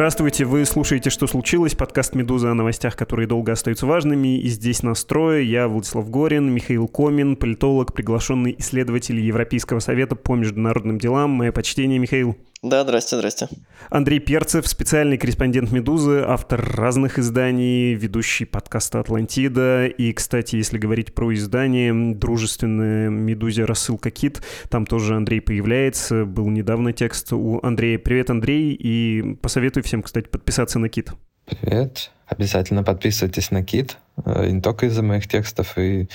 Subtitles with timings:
[0.00, 4.40] Здравствуйте, вы слушаете «Что случилось?» Подкаст «Медуза» о новостях, которые долго остаются важными.
[4.40, 10.96] И здесь настрое я, Владислав Горин, Михаил Комин, политолог, приглашенный исследователь Европейского совета по международным
[10.96, 11.32] делам.
[11.32, 12.34] Мое почтение, Михаил.
[12.62, 13.48] Да, здрасте, здрасте.
[13.88, 19.86] Андрей Перцев, специальный корреспондент «Медузы», автор разных изданий, ведущий подкаста «Атлантида».
[19.86, 23.64] И, кстати, если говорить про издание, дружественное «Медузе.
[23.64, 26.26] Рассылка Кит», там тоже Андрей появляется.
[26.26, 27.98] Был недавно текст у Андрея.
[27.98, 31.12] Привет, Андрей, и посоветую всем, кстати, подписаться на Кит.
[31.46, 32.10] Привет.
[32.26, 33.96] Обязательно подписывайтесь на Кит.
[34.22, 36.10] Э, не только из-за моих текстов, и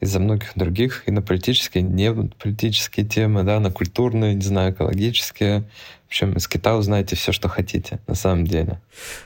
[0.00, 5.64] из-за многих других, и на политические, не политические темы, да, на культурные, не знаю, экологические.
[6.04, 8.80] В общем, из Кита узнаете все, что хотите, на самом деле.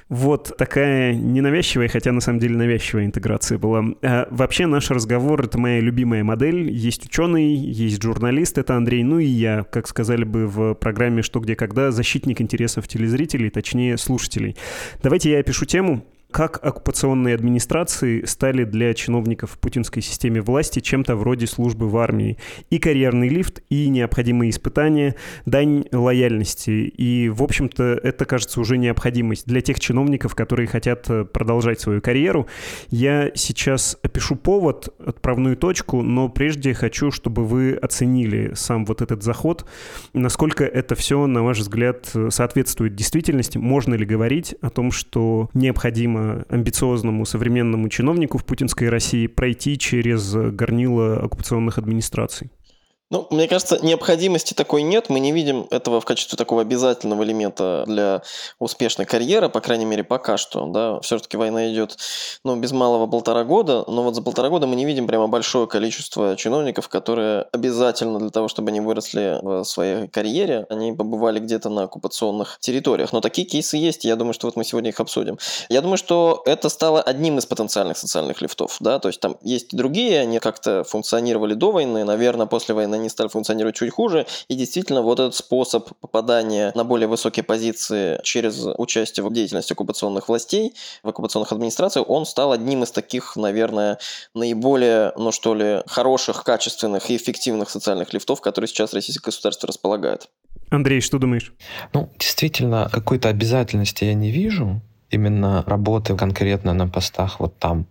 [0.08, 3.84] Вот такая ненавязчивая, хотя на самом деле навязчивая интеграция была.
[4.02, 6.70] А вообще наш разговор— это моя любимая модель.
[6.70, 11.40] Есть ученый, есть журналист, это Андрей, ну и я, как сказали бы в программе «Что,
[11.40, 14.56] где, когда», защитник интересов телезрителей, точнее слушателей.
[15.02, 21.16] Давайте я опишу тему, как оккупационные администрации стали для чиновников в путинской системе власти чем-то
[21.16, 22.38] вроде службы в армии.
[22.70, 26.70] И карьерный лифт, и необходимые испытания, дань лояльности.
[26.70, 32.00] И, в общем-то, это, кажется, уже необходимость для тех чиновников, которые хотят э, продолжать свою
[32.00, 32.46] карьеру.
[32.90, 39.22] Я сейчас опишу повод, отправную точку, но прежде хочу, чтобы вы оценили сам вот этот
[39.22, 39.64] заход,
[40.12, 43.58] насколько это все, на ваш взгляд, соответствует действительности.
[43.58, 50.34] Можно ли говорить о том, что необходимо амбициозному современному чиновнику в путинской России пройти через
[50.34, 52.50] горнило оккупационных администраций?
[53.10, 55.08] Ну, мне кажется, необходимости такой нет.
[55.08, 58.22] Мы не видим этого в качестве такого обязательного элемента для
[58.60, 60.66] успешной карьеры, по крайней мере, пока что.
[60.66, 61.00] Да.
[61.00, 61.96] Все-таки война идет
[62.44, 65.66] ну, без малого полтора года, но вот за полтора года мы не видим прямо большое
[65.66, 71.68] количество чиновников, которые обязательно для того, чтобы они выросли в своей карьере, они побывали где-то
[71.68, 73.12] на оккупационных территориях.
[73.12, 75.36] Но такие кейсы есть, я думаю, что вот мы сегодня их обсудим.
[75.68, 78.76] Я думаю, что это стало одним из потенциальных социальных лифтов.
[78.78, 79.00] Да?
[79.00, 83.28] То есть там есть другие, они как-то функционировали до войны, наверное, после войны они стали
[83.28, 84.26] функционировать чуть хуже.
[84.48, 90.28] И действительно, вот этот способ попадания на более высокие позиции через участие в деятельности оккупационных
[90.28, 93.98] властей, в оккупационных администрациях, он стал одним из таких, наверное,
[94.34, 100.28] наиболее, ну что ли, хороших, качественных и эффективных социальных лифтов, которые сейчас российское государство располагает.
[100.70, 101.52] Андрей, что думаешь?
[101.92, 104.80] Ну, действительно, какой-то обязательности я не вижу
[105.10, 107.86] именно работы конкретно на постах вот там.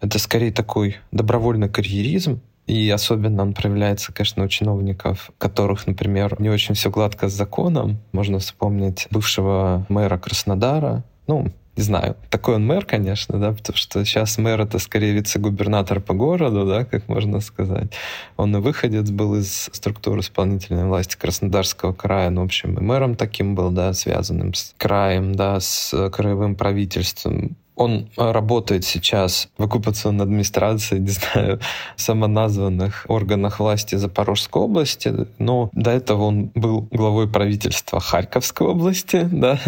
[0.00, 6.48] Это скорее такой добровольный карьеризм, и особенно он проявляется, конечно, у чиновников, которых, например, не
[6.48, 7.98] очень все гладко с законом.
[8.12, 14.04] Можно вспомнить бывшего мэра Краснодара, ну, не знаю, такой он мэр, конечно, да, потому что
[14.04, 17.92] сейчас мэр это скорее вице-губернатор по городу, да, как можно сказать.
[18.36, 23.16] Он и выходец был из структуры исполнительной власти Краснодарского края, ну, в общем, и мэром
[23.16, 27.56] таким был, да, связанным с краем, да, с краевым правительством.
[27.76, 31.60] Он работает сейчас в оккупационной администрации, не знаю,
[31.96, 39.58] самоназванных органах власти Запорожской области, но до этого он был главой правительства Харьковской области, да,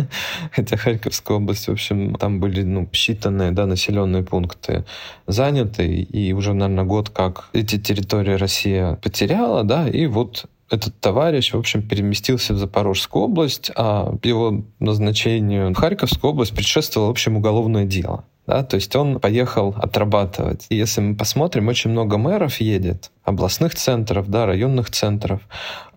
[0.53, 4.85] хотя Харьковская область, в общем, там были ну, считанные да, населенные пункты
[5.27, 11.53] заняты, и уже, наверное, год как эти территории Россия потеряла, да, и вот этот товарищ,
[11.53, 17.37] в общем, переместился в Запорожскую область, а его назначению в Харьковскую область предшествовало, в общем,
[17.37, 18.25] уголовное дело.
[18.47, 20.67] Да, то есть он поехал отрабатывать.
[20.69, 25.41] И если мы посмотрим, очень много мэров едет, областных центров, да, районных центров,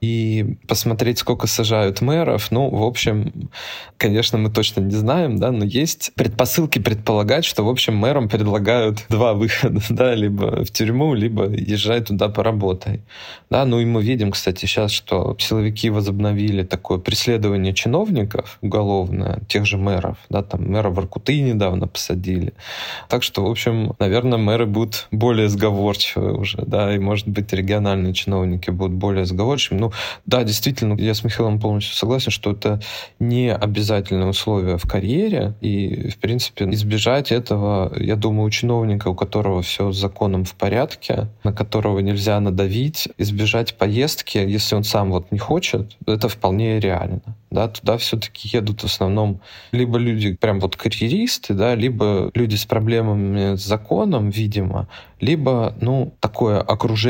[0.02, 3.50] и посмотреть, сколько сажают мэров, ну, в общем,
[3.98, 9.06] конечно, мы точно не знаем, да, но есть предпосылки предполагать, что, в общем, мэрам предлагают
[9.10, 13.02] два выхода, да, либо в тюрьму, либо езжай туда поработай.
[13.50, 19.66] Да, ну и мы видим, кстати, сейчас, что силовики возобновили такое преследование чиновников уголовное, тех
[19.66, 22.54] же мэров, да, там мэра Воркуты недавно посадили.
[23.08, 28.14] Так что, в общем, наверное, мэры будут более сговорчивы уже, да, и, может быть, региональные
[28.14, 29.82] чиновники будут более сговорчивыми.
[29.82, 29.92] Ну,
[30.26, 32.82] да, действительно, я с Михаилом полностью согласен, что это
[33.20, 39.16] не обязательное условие в карьере, и, в принципе, избежать этого, я думаю, у чиновника, у
[39.16, 45.12] которого все с законом в порядке, на которого нельзя надавить, избежать поездки, если он сам
[45.12, 47.22] вот не хочет, это вполне реально.
[47.52, 52.66] Да, туда все-таки едут в основном либо люди прям вот карьеристы, да, либо люди с
[52.66, 54.88] проблемами с законом, видимо,
[55.20, 57.09] либо, ну, такое окружение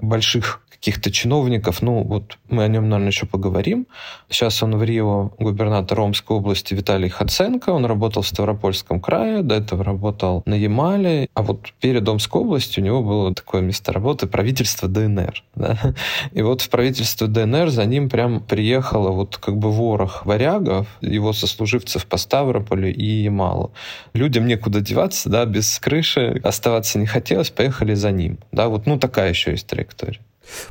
[0.00, 1.82] больших каких-то чиновников.
[1.82, 3.86] Ну, вот мы о нем, наверное, еще поговорим.
[4.30, 7.68] Сейчас он в Рио, губернатор Омской области Виталий Хаценко.
[7.68, 11.28] Он работал в Ставропольском крае, до этого работал на Ямале.
[11.34, 15.44] А вот перед Омской областью у него было такое место работы правительство ДНР.
[15.54, 15.94] Да?
[16.32, 21.34] И вот в правительство ДНР за ним прям приехала вот как бы ворох варягов, его
[21.34, 23.74] сослуживцев по Ставрополю и Ямалу.
[24.14, 28.38] Людям некуда деваться, да, без крыши оставаться не хотелось, поехали за ним.
[28.50, 30.20] Да, вот, ну, такая еще есть траектория.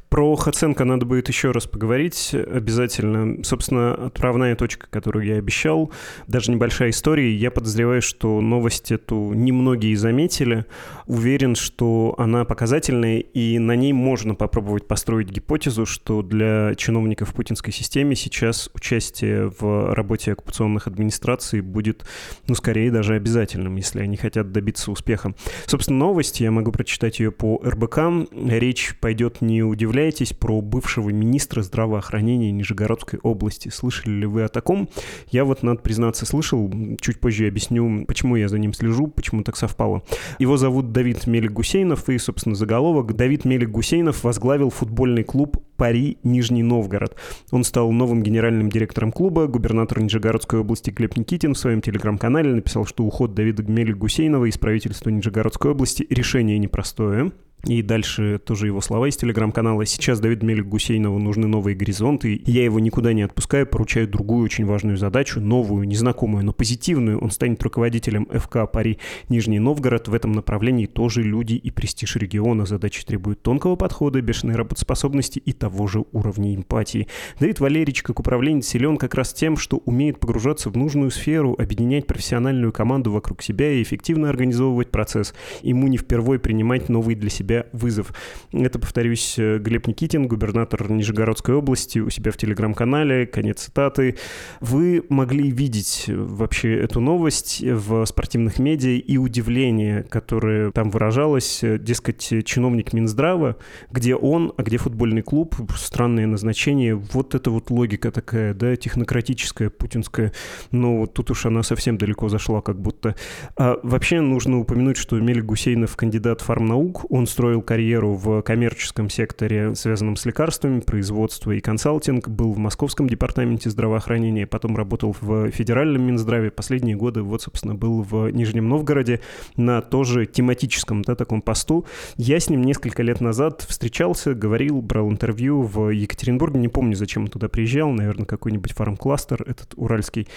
[0.10, 3.44] Про Хаценко надо будет еще раз поговорить обязательно.
[3.44, 5.92] Собственно, отправная точка, которую я обещал,
[6.28, 7.34] даже небольшая история.
[7.34, 10.66] Я подозреваю, что новость эту немногие заметили.
[11.08, 17.74] Уверен, что она показательная, и на ней можно попробовать построить гипотезу, что для чиновников путинской
[17.74, 22.06] системы сейчас участие в работе оккупационных администраций будет,
[22.48, 25.34] ну, скорее даже обязательным, если они хотят добиться успеха.
[25.66, 28.30] Собственно, новость, я могу прочитать ее по РБК.
[28.32, 33.70] Речь пойдет не удивляетесь про бывшего министра здравоохранения Нижегородской области.
[33.70, 34.90] Слышали ли вы о таком?
[35.30, 36.72] Я вот, надо признаться, слышал.
[37.00, 40.04] Чуть позже объясню, почему я за ним слежу, почему так совпало.
[40.40, 43.16] Его зовут Давид Мелик-Гусейнов, и, собственно, заголовок.
[43.16, 47.16] Давид Мелик-Гусейнов возглавил футбольный клуб «Пари Нижний Новгород».
[47.52, 49.48] Он стал новым генеральным директором клуба.
[49.48, 55.10] Губернатор Нижегородской области Глеб Никитин в своем телеграм-канале написал, что уход Давида Мелик-Гусейнова из правительства
[55.10, 57.32] Нижегородской области решение непростое.
[57.66, 59.86] И дальше тоже его слова из телеграм-канала.
[59.86, 62.42] Сейчас Давид Мелик Гусейнову нужны новые горизонты.
[62.46, 67.20] Я его никуда не отпускаю, поручаю другую очень важную задачу, новую, незнакомую, но позитивную.
[67.20, 70.08] Он станет руководителем ФК Пари Нижний Новгород.
[70.08, 72.66] В этом направлении тоже люди и престиж региона.
[72.66, 77.08] Задачи требуют тонкого подхода, бешеной работоспособности и того же уровня эмпатии.
[77.42, 82.08] Давид Валерьевич, как управленец, силен как раз тем, что умеет погружаться в нужную сферу, объединять
[82.08, 85.34] профессиональную команду вокруг себя и эффективно организовывать процесс.
[85.62, 88.14] Ему не впервой принимать новые для себя себя вызов.
[88.52, 94.18] Это, повторюсь, Глеб Никитин, губернатор Нижегородской области, у себя в телеграм-канале, конец цитаты.
[94.62, 102.46] Вы могли видеть вообще эту новость в спортивных медиа и удивление, которое там выражалось, дескать,
[102.46, 103.58] чиновник Минздрава,
[103.92, 109.70] где он, а где футбольный клуб, странное назначение, вот это вот логика такая, да, технократическая,
[109.70, 110.34] путинская,
[110.72, 113.16] но вот тут уж она совсем далеко зашла, как будто.
[113.58, 119.74] А вообще нужно упомянуть, что Мелик Гусейнов кандидат фармнаук, он строил карьеру в коммерческом секторе,
[119.74, 126.02] связанном с лекарствами, производство и консалтинг, был в Московском департаменте здравоохранения, потом работал в федеральном
[126.02, 126.52] Минздраве.
[126.52, 129.22] Последние годы, вот, собственно, был в Нижнем Новгороде
[129.56, 131.86] на тоже тематическом, да, таком посту.
[132.18, 137.24] Я с ним несколько лет назад встречался, говорил, брал интервью в Екатеринбурге, не помню, зачем
[137.24, 140.28] он туда приезжал, наверное, какой-нибудь фармкластер, этот уральский.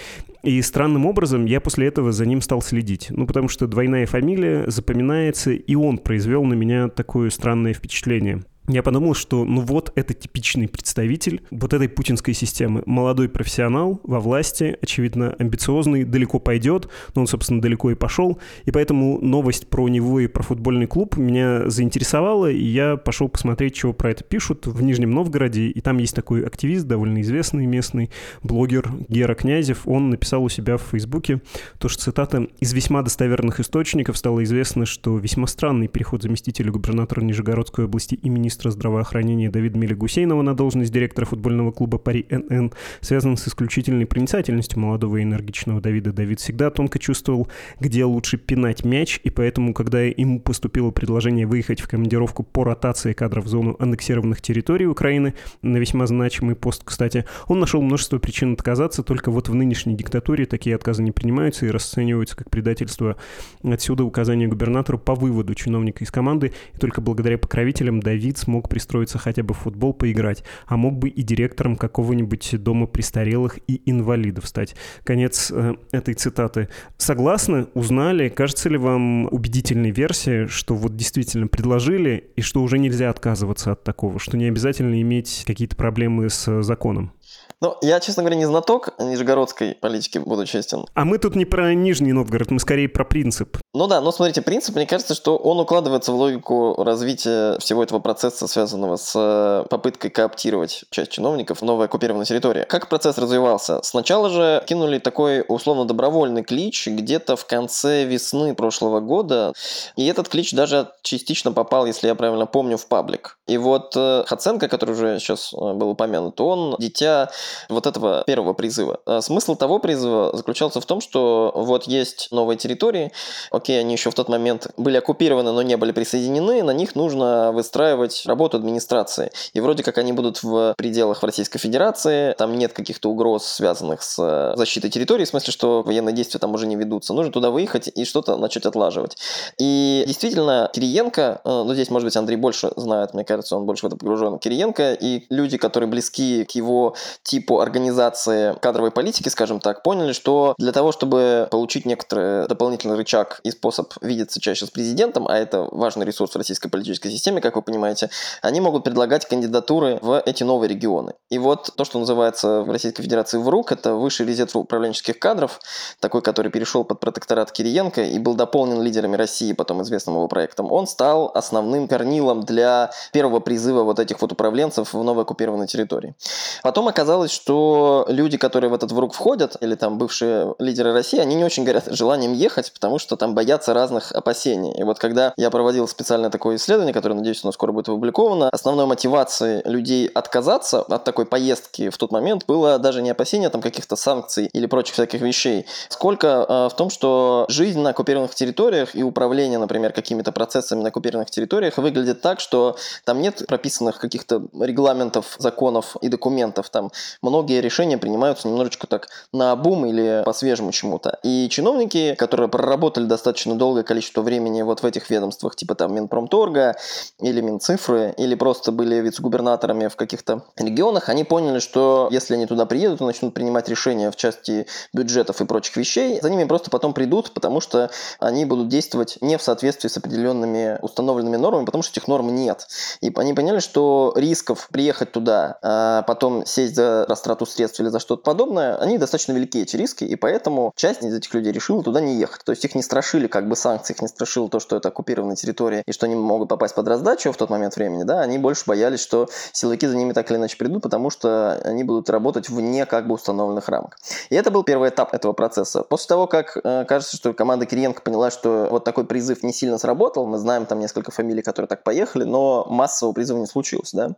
[0.41, 3.07] И странным образом я после этого за ним стал следить.
[3.09, 8.81] Ну, потому что двойная фамилия запоминается, и он произвел на меня такое странное впечатление я
[8.81, 12.81] подумал, что ну вот это типичный представитель вот этой путинской системы.
[12.85, 18.39] Молодой профессионал во власти, очевидно, амбициозный, далеко пойдет, но он, собственно, далеко и пошел.
[18.63, 23.75] И поэтому новость про него и про футбольный клуб меня заинтересовала, и я пошел посмотреть,
[23.75, 25.67] чего про это пишут в Нижнем Новгороде.
[25.67, 28.11] И там есть такой активист, довольно известный местный
[28.43, 29.81] блогер Гера Князев.
[29.85, 31.41] Он написал у себя в Фейсбуке
[31.79, 37.21] то, что цитата «Из весьма достоверных источников стало известно, что весьма странный переход заместителя губернатора
[37.21, 42.71] Нижегородской области имени министра здравоохранения Давида Мили Гусейнова на должность директора футбольного клуба «Пари НН»
[43.01, 46.13] связан с исключительной проницательностью молодого и энергичного Давида.
[46.13, 47.47] Давид всегда тонко чувствовал,
[47.79, 53.13] где лучше пинать мяч, и поэтому, когда ему поступило предложение выехать в командировку по ротации
[53.13, 55.33] кадров в зону аннексированных территорий Украины,
[55.63, 60.45] на весьма значимый пост, кстати, он нашел множество причин отказаться, только вот в нынешней диктатуре
[60.45, 63.15] такие отказы не принимаются и расцениваются как предательство.
[63.63, 69.17] Отсюда указание губернатору по выводу чиновника из команды, и только благодаря покровителям Давид смог пристроиться
[69.17, 74.47] хотя бы в футбол поиграть, а мог бы и директором какого-нибудь дома престарелых и инвалидов
[74.47, 74.75] стать.
[75.03, 76.69] Конец э, этой цитаты.
[76.97, 77.67] Согласны?
[77.73, 78.29] Узнали?
[78.29, 83.83] Кажется ли вам убедительной версией, что вот действительно предложили и что уже нельзя отказываться от
[83.83, 87.13] такого, что не обязательно иметь какие-то проблемы с законом?
[87.63, 90.85] Ну, я, честно говоря, не знаток нижегородской политики, буду честен.
[90.95, 93.57] А мы тут не про Нижний Новгород, мы скорее про принцип.
[93.73, 97.99] Ну да, но смотрите, принцип, мне кажется, что он укладывается в логику развития всего этого
[97.99, 102.65] процесса, связанного с э, попыткой кооптировать часть чиновников в новой оккупированной территории.
[102.67, 103.81] Как процесс развивался?
[103.81, 109.53] Сначала же кинули такой условно-добровольный клич где-то в конце весны прошлого года,
[109.95, 113.37] и этот клич даже частично попал, если я правильно помню, в паблик.
[113.47, 117.22] И вот э, Хаценко, который уже сейчас э, был упомянут, он дитя
[117.69, 118.99] вот этого первого призыва.
[119.05, 123.11] А смысл того призыва заключался в том, что вот есть новые территории,
[123.51, 127.51] окей, они еще в тот момент были оккупированы, но не были присоединены, на них нужно
[127.51, 129.31] выстраивать работу администрации.
[129.53, 134.17] И вроде как они будут в пределах Российской Федерации, там нет каких-то угроз, связанных с
[134.19, 137.13] э, защитой территории, в смысле, что военные действия там уже не ведутся.
[137.13, 139.17] Нужно туда выехать и что-то начать отлаживать.
[139.59, 143.85] И действительно, Кириенко, э, ну здесь, может быть, Андрей больше знает, мне кажется, он больше
[143.85, 149.59] в это погружен, Кириенко и люди, которые близки к его типу организации кадровой политики, скажем
[149.59, 154.69] так, поняли, что для того, чтобы получить некоторый дополнительный рычаг и способ видеться чаще с
[154.69, 158.09] президентом, а это важный ресурс в российской политической системе, как вы понимаете,
[158.41, 161.13] они могут предлагать кандидатуры в эти новые регионы.
[161.29, 165.59] И вот то, что называется в Российской Федерации ВРУК, это Высший резерв управленческих кадров,
[165.99, 170.71] такой, который перешел под протекторат Кириенко и был дополнен лидерами России, потом известным его проектом,
[170.71, 176.15] он стал основным корнилом для первого призыва вот этих вот управленцев в новой оккупированной территории.
[176.63, 181.35] Потом оказалось, что люди, которые в этот ВРУК входят, или там бывшие лидеры России, они
[181.35, 184.73] не очень горят желанием ехать, потому что там боятся разных опасений.
[184.73, 188.85] И вот когда я проводил специальное такое исследование, которое, надеюсь, оно скоро будет опубликовано, основной
[188.85, 193.95] мотивацией людей отказаться от такой поездки в тот момент было даже не опасение там каких-то
[193.95, 199.03] санкций или прочих всяких вещей, сколько э, в том, что жизнь на оккупированных территориях и
[199.03, 205.35] управление, например, какими-то процессами на оккупированных территориях выглядит так, что там нет прописанных каких-то регламентов,
[205.39, 206.69] законов и документов.
[206.69, 211.19] Там многие решения принимаются немножечко так на обум или по-свежему чему-то.
[211.23, 216.75] И чиновники, которые проработали достаточно долгое количество времени вот в этих ведомствах, типа там Минпромторга
[217.19, 222.65] или Минцифры, или просто были вице-губернаторами в каких-то регионах, они поняли, что если они туда
[222.65, 226.93] приедут и начнут принимать решения в части бюджетов и прочих вещей, за ними просто потом
[226.93, 231.91] придут, потому что они будут действовать не в соответствии с определенными установленными нормами, потому что
[231.91, 232.67] этих норм нет.
[233.01, 237.99] И они поняли, что рисков приехать туда, а потом сесть за растрату средств или за
[237.99, 242.01] что-то подобное, они достаточно велики, эти риски, и поэтому часть из этих людей решила туда
[242.01, 242.43] не ехать.
[242.43, 245.35] То есть их не страшили как бы санкции, их не страшило то, что это оккупированная
[245.35, 248.63] территория и что они могут попасть под раздачу в тот момент времени, да, они больше
[248.65, 252.85] боялись, что силовики за ними так или иначе придут, потому что они будут работать вне
[252.85, 253.97] как бы установленных рамок.
[254.29, 255.83] И это был первый этап этого процесса.
[255.83, 259.77] После того, как э, кажется, что команда Кириенко поняла, что вот такой призыв не сильно
[259.77, 264.11] сработал, мы знаем там несколько фамилий, которые так поехали, но массового призыва не случилось, да,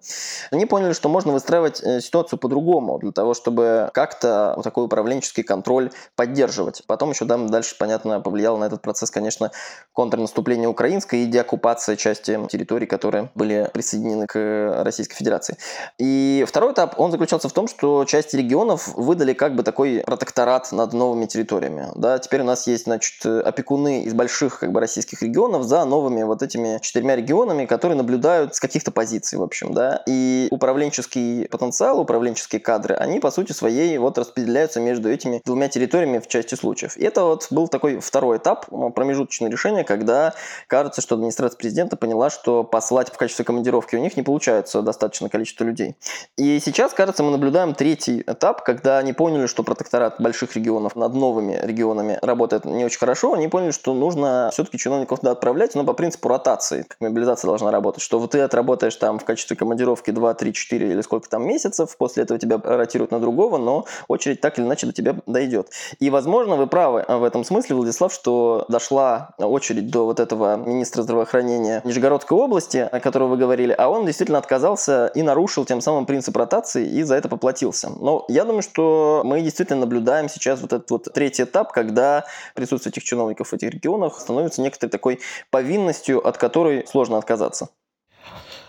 [0.51, 5.41] они поняли, что можно выстраивать э, ситуацию по-другому, для того, чтобы как-то вот такой управленческий
[5.41, 6.83] контроль поддерживать.
[6.85, 9.49] Потом еще да, дальше, понятно, повлияло на этот процесс, конечно,
[9.93, 15.57] контрнаступление украинское и деоккупация части территорий, которые были присоединены к Российской Федерации.
[15.97, 20.71] И второй этап, он заключался в том, что части регионов выдали как бы такой протекторат
[20.71, 21.87] над новыми территориями.
[21.95, 26.21] Да, теперь у нас есть, значит, опекуны из больших как бы российских регионов за новыми
[26.21, 30.03] вот этими четырьмя регионами, которые наблюдают с каких-то позиций, в общем, да.
[30.05, 31.99] И управленческий потенциал,
[32.35, 36.97] управленческие кадры, они по сути своей вот распределяются между этими двумя территориями в части случаев.
[36.97, 40.33] И это вот был такой второй этап, промежуточное решение, когда
[40.67, 45.29] кажется, что администрация президента поняла, что послать в качестве командировки у них не получается достаточное
[45.29, 45.95] количество людей.
[46.37, 51.13] И сейчас, кажется, мы наблюдаем третий этап, когда они поняли, что протекторат больших регионов над
[51.13, 55.83] новыми регионами работает не очень хорошо, они поняли, что нужно все-таки чиновников туда отправлять, но
[55.83, 60.11] по принципу ротации, как мобилизация должна работать, что вот ты отработаешь там в качестве командировки
[60.11, 64.41] 2, 3, 4 или сколько там месяцев, после этого тебя ротируют на другого, но очередь
[64.41, 65.69] так или иначе до тебя дойдет.
[65.99, 71.01] И, возможно, вы правы в этом смысле, Владислав, что дошла очередь до вот этого министра
[71.03, 76.05] здравоохранения Нижегородской области, о котором вы говорили, а он действительно отказался и нарушил тем самым
[76.05, 77.89] принцип ротации и за это поплатился.
[77.89, 82.91] Но я думаю, что мы действительно наблюдаем сейчас вот этот вот третий этап, когда присутствие
[82.91, 87.69] этих чиновников в этих регионах становится некоторой такой повинностью, от которой сложно отказаться.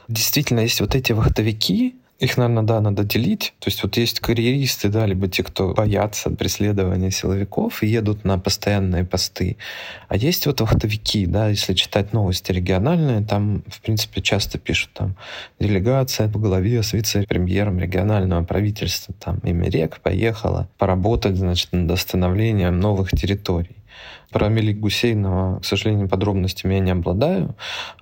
[0.08, 3.52] Действительно, есть вот эти вахтовики, их, наверное, да, надо делить.
[3.58, 8.38] То есть вот есть карьеристы, да, либо те, кто боятся преследования силовиков и едут на
[8.38, 9.58] постоянные посты.
[10.08, 15.16] А есть вот вахтовики, да, если читать новости региональные, там, в принципе, часто пишут там
[15.60, 22.80] делегация в главе с вице-премьером регионального правительства, там, имя рек поехала поработать, значит, над восстановлением
[22.80, 23.76] новых территорий.
[24.30, 27.54] Про Мелик Гусейнова, к сожалению, подробностями я не обладаю.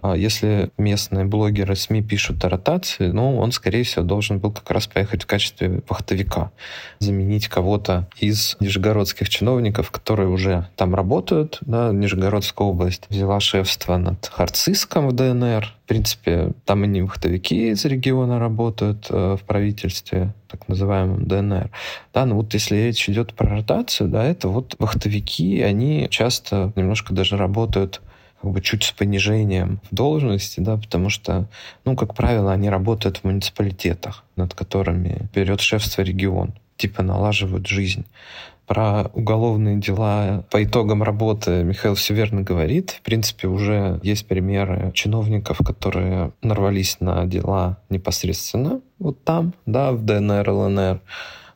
[0.02, 4.70] А если местные блогеры СМИ пишут о ротации, ну, он, скорее всего, должен был как
[4.70, 6.50] раз поехать в качестве вахтовика,
[6.98, 11.58] заменить кого-то из нижегородских чиновников, которые уже там работают.
[11.60, 17.68] Да, Нижегородская область взяла шефство над Харциском в ДНР, в принципе, там и не вахтовики
[17.68, 21.70] из региона работают э, в правительстве, так называемом ДНР.
[22.14, 27.12] Да, но вот если речь идет про ротацию, да, это вот вахтовики, они часто немножко
[27.12, 28.00] даже работают
[28.40, 31.48] как бы чуть с понижением в должности, да, потому что,
[31.84, 38.04] ну, как правило, они работают в муниципалитетах, над которыми берет шефство регион, типа налаживают жизнь.
[38.66, 42.92] Про уголовные дела по итогам работы Михаил все верно говорит.
[42.92, 50.02] В принципе, уже есть примеры чиновников, которые нарвались на дела непосредственно вот там, да, в
[50.04, 51.00] ДНР, ЛНР.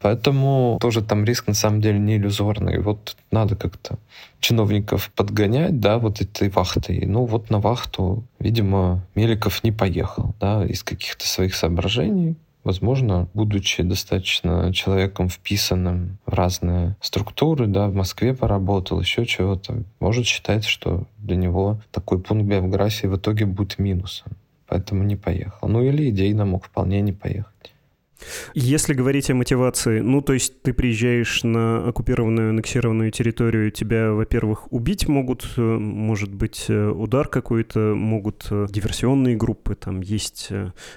[0.00, 2.78] Поэтому тоже там риск на самом деле не иллюзорный.
[2.78, 3.98] Вот надо как-то
[4.40, 7.04] чиновников подгонять, да, вот этой вахтой.
[7.06, 12.36] Ну вот на вахту, видимо, Меликов не поехал, да, из каких-то своих соображений
[12.68, 20.26] возможно, будучи достаточно человеком вписанным в разные структуры, да, в Москве поработал, еще чего-то, может
[20.26, 24.32] считать, что для него такой пункт биографии в итоге будет минусом.
[24.66, 25.66] Поэтому не поехал.
[25.66, 27.72] Ну или идейно мог вполне не поехать.
[28.54, 34.72] Если говорить о мотивации, ну, то есть ты приезжаешь на оккупированную, аннексированную территорию, тебя, во-первых,
[34.72, 40.50] убить могут, э, может быть, э, удар какой-то, могут э, диверсионные группы, там есть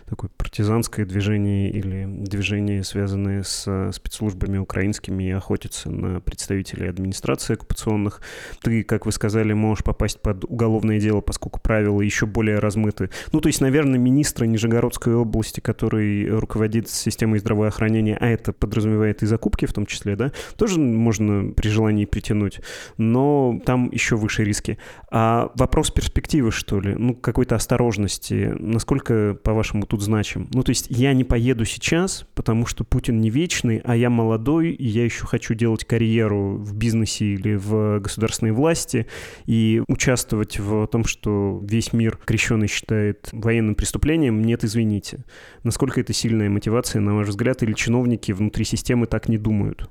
[0.08, 8.22] такое партизанское движение или движение, связанное с спецслужбами украинскими и охотятся на представителей администрации оккупационных.
[8.62, 13.10] Ты, как вы сказали, можешь попасть под уголовное дело, поскольку правила еще более размыты.
[13.32, 19.25] Ну, то есть, наверное, министра Нижегородской области, который руководит системой здравоохранения, а это подразумевает и
[19.25, 22.62] закупки в том числе, да, тоже можно при желании притянуть,
[22.98, 24.77] но там еще выше риски.
[25.10, 30.48] А вопрос перспективы, что ли, ну, какой-то осторожности, насколько, по-вашему, тут значим?
[30.53, 34.72] Ну, то есть я не поеду сейчас, потому что Путин не вечный, а я молодой,
[34.72, 39.08] и я еще хочу делать карьеру в бизнесе или в государственной власти
[39.46, 45.25] и участвовать в том, что весь мир крещеный считает военным преступлением, нет, извините.
[45.63, 49.89] Насколько это сильная мотивация на ваш взгляд, или чиновники внутри системы так не думают?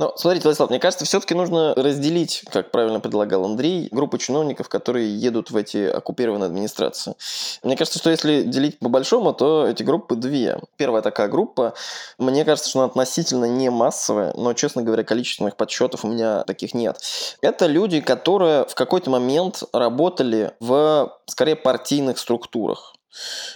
[0.00, 5.12] Ну, смотрите, Владислав, мне кажется, все-таки нужно разделить, как правильно предлагал Андрей, группу чиновников, которые
[5.12, 7.14] едут в эти оккупированные администрации.
[7.64, 10.60] Мне кажется, что если делить по-большому, то эти группы две.
[10.76, 11.74] Первая такая группа,
[12.16, 16.74] мне кажется, что она относительно не массовая, но, честно говоря, количественных подсчетов у меня таких
[16.74, 17.00] нет.
[17.42, 22.94] Это люди, которые в какой-то момент работали в, скорее, партийных структурах.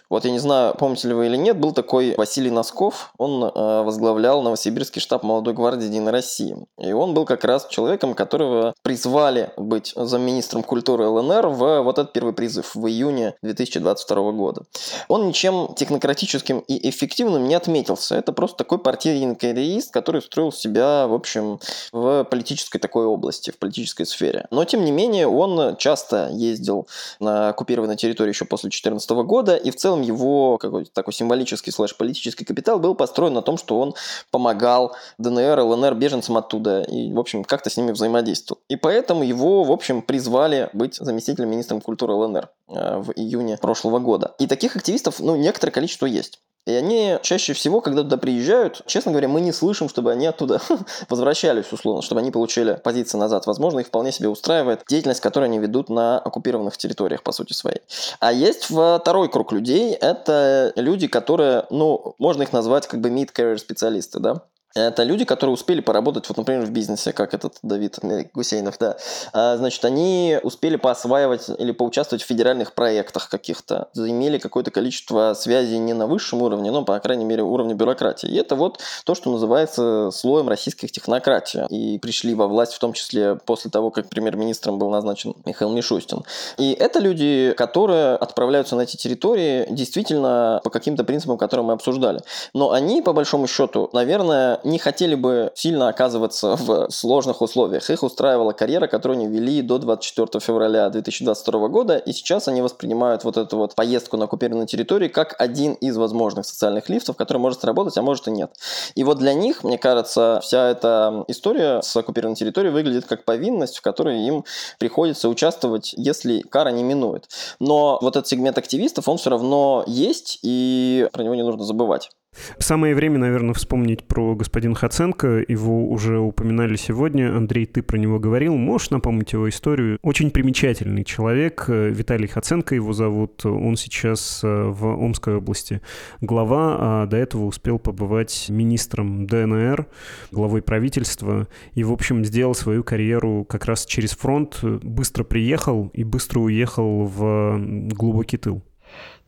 [0.08, 3.82] Вот я не знаю, помните ли вы или нет, был такой Василий Носков, он э,
[3.82, 6.56] возглавлял Новосибирский штаб молодой гвардии Единой России.
[6.78, 12.12] И он был как раз человеком, которого призвали быть замминистром культуры ЛНР в вот этот
[12.12, 14.62] первый призыв в июне 2022 года.
[15.08, 18.16] Он ничем технократическим и эффективным не отметился.
[18.16, 21.60] Это просто такой партийный карьерист, который строил себя, в общем,
[21.92, 24.46] в политической такой области, в политической сфере.
[24.50, 26.86] Но, тем не менее, он часто ездил
[27.20, 31.72] на оккупированной территории еще после 2014 года, года, и в целом его какой-то такой символический
[31.72, 33.94] слэш-политический капитал был построен на том, что он
[34.30, 38.60] помогал ДНР, ЛНР беженцам оттуда, и, в общем, как-то с ними взаимодействовал.
[38.68, 43.98] И поэтому его, в общем, призвали быть заместителем министра культуры ЛНР э, в июне прошлого
[43.98, 44.34] года.
[44.38, 46.40] И таких активистов, ну, некоторое количество есть.
[46.64, 50.60] И они чаще всего, когда туда приезжают, честно говоря, мы не слышим, чтобы они оттуда
[51.08, 53.46] возвращались, условно, чтобы они получили позиции назад.
[53.46, 57.80] Возможно, их вполне себе устраивает деятельность, которую они ведут на оккупированных территориях, по сути своей.
[58.20, 63.58] А есть второй круг людей, это люди, которые, ну, можно их назвать как бы mid-career
[63.58, 64.42] специалисты, да,
[64.74, 67.98] это люди, которые успели поработать, вот, например, в бизнесе, как этот Давид
[68.32, 68.96] Гусейнов, да.
[69.32, 75.78] А, значит, они успели поосваивать или поучаствовать в федеральных проектах каких-то, имели какое-то количество связей
[75.78, 78.28] не на высшем уровне, но, по крайней мере, уровне бюрократии.
[78.28, 81.62] И это вот то, что называется слоем российских технократий.
[81.68, 86.22] И пришли во власть в том числе после того, как премьер-министром был назначен Михаил Мишустин.
[86.58, 92.20] И это люди, которые отправляются на эти территории действительно по каким-то принципам, которые мы обсуждали.
[92.54, 97.88] Но они, по большому счету, наверное, не хотели бы сильно оказываться в сложных условиях.
[97.90, 103.24] Их устраивала карьера, которую они вели до 24 февраля 2022 года, и сейчас они воспринимают
[103.24, 107.60] вот эту вот поездку на оккупированной территории как один из возможных социальных лифтов, который может
[107.60, 108.52] сработать, а может и нет.
[108.94, 113.78] И вот для них, мне кажется, вся эта история с оккупированной территорией выглядит как повинность,
[113.78, 114.44] в которой им
[114.78, 117.28] приходится участвовать, если кара не минует.
[117.58, 122.10] Но вот этот сегмент активистов, он все равно есть, и про него не нужно забывать.
[122.58, 125.44] Самое время, наверное, вспомнить про господина Хаценко.
[125.46, 127.36] Его уже упоминали сегодня.
[127.36, 128.56] Андрей, ты про него говорил.
[128.56, 129.98] Можешь напомнить его историю?
[130.02, 131.64] Очень примечательный человек.
[131.68, 133.44] Виталий Хаценко его зовут.
[133.44, 135.80] Он сейчас э, в Омской области
[136.20, 139.86] глава, а до этого успел побывать министром ДНР,
[140.30, 141.48] главой правительства.
[141.74, 144.58] И, в общем, сделал свою карьеру как раз через фронт.
[144.62, 147.58] Быстро приехал и быстро уехал в
[147.92, 148.62] глубокий тыл.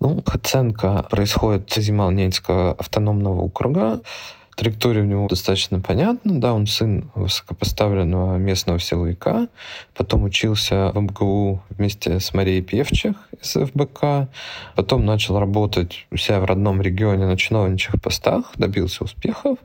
[0.01, 4.01] Ну, оценка происходит из Ямал-Ненецкого автономного округа.
[4.57, 6.41] Траектория у него достаточно понятна.
[6.41, 9.49] Да, он сын высокопоставленного местного силовика.
[9.97, 14.29] Потом учился в МГУ вместе с Марией Певчих из ФБК.
[14.77, 18.53] Потом начал работать у себя в родном регионе на чиновничьих постах.
[18.57, 19.59] Добился успехов.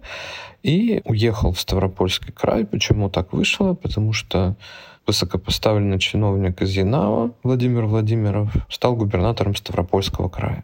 [0.64, 2.66] И уехал в Ставропольский край.
[2.66, 3.76] Почему так вышло?
[3.76, 4.56] Потому что
[5.10, 10.64] высокопоставленный чиновник из Янао Владимир Владимиров стал губернатором Ставропольского края.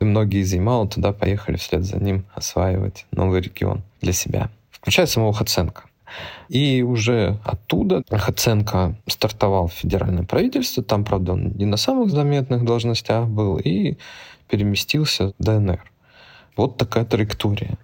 [0.00, 5.04] И многие из Ямала туда поехали вслед за ним осваивать новый регион для себя, включая
[5.04, 5.82] самого Хаценко.
[6.48, 10.82] И уже оттуда Хаценко стартовал в федеральное правительство.
[10.82, 13.98] Там, правда, он не на самых заметных должностях был и
[14.48, 15.82] переместился в ДНР.
[16.56, 17.78] Вот такая траектория.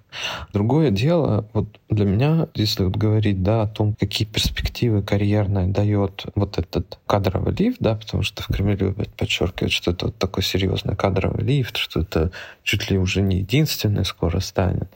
[0.52, 6.26] Другое дело, вот для меня, если вот говорить да, о том, какие перспективы карьерные дает
[6.36, 10.44] вот этот кадровый лифт, да, потому что в Кремле любят подчеркивать, что это вот такой
[10.44, 12.30] серьезный кадровый лифт, что это
[12.62, 14.88] чуть ли уже не единственный скоро станет.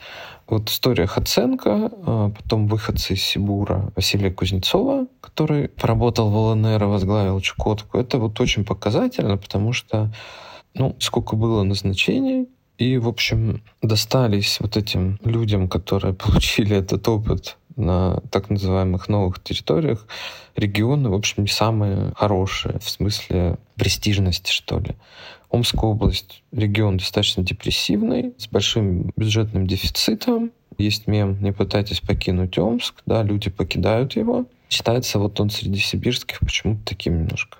[0.46, 7.40] Вот история Хаценко, а потом выходцы из Сибура Василия Кузнецова, который поработал в ЛНР возглавил
[7.40, 10.12] Чукотку, это вот очень показательно, потому что
[10.74, 17.56] ну, сколько было назначений, и, в общем, достались вот этим людям, которые получили этот опыт
[17.76, 20.06] на так называемых новых территориях,
[20.54, 24.94] регионы, в общем, не самые хорошие в смысле престижности, что ли.
[25.50, 30.52] Омская область— регион достаточно депрессивный, с большим бюджетным дефицитом.
[30.78, 34.46] Есть мем «Не пытайтесь покинуть Омск», да, люди покидают его.
[34.68, 37.58] Считается вот он среди сибирских почему-то таким немножко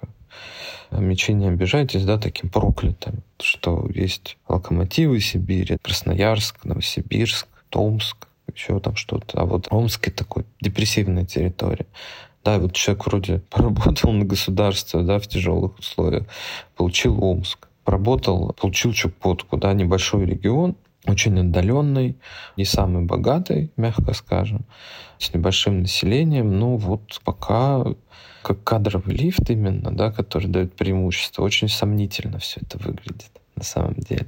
[0.90, 8.96] мечи не обижайтесь, да, таким проклятым, что есть локомотивы Сибири, Красноярск, Новосибирск, Томск, еще там
[8.96, 9.40] что-то.
[9.40, 11.86] А вот Омск— такой депрессивная территория.
[12.44, 16.24] Да, вот человек вроде поработал на государство, да, в тяжелых условиях,
[16.76, 22.16] получил Омск, поработал, получил Чукотку, да, небольшой регион, очень отдаленный,
[22.56, 24.64] не самый богатый, мягко скажем,
[25.18, 26.58] с небольшим населением.
[26.58, 27.84] Ну вот пока
[28.44, 31.42] как кадровый лифт именно, да, который дает преимущество.
[31.42, 34.26] Очень сомнительно все это выглядит на самом деле.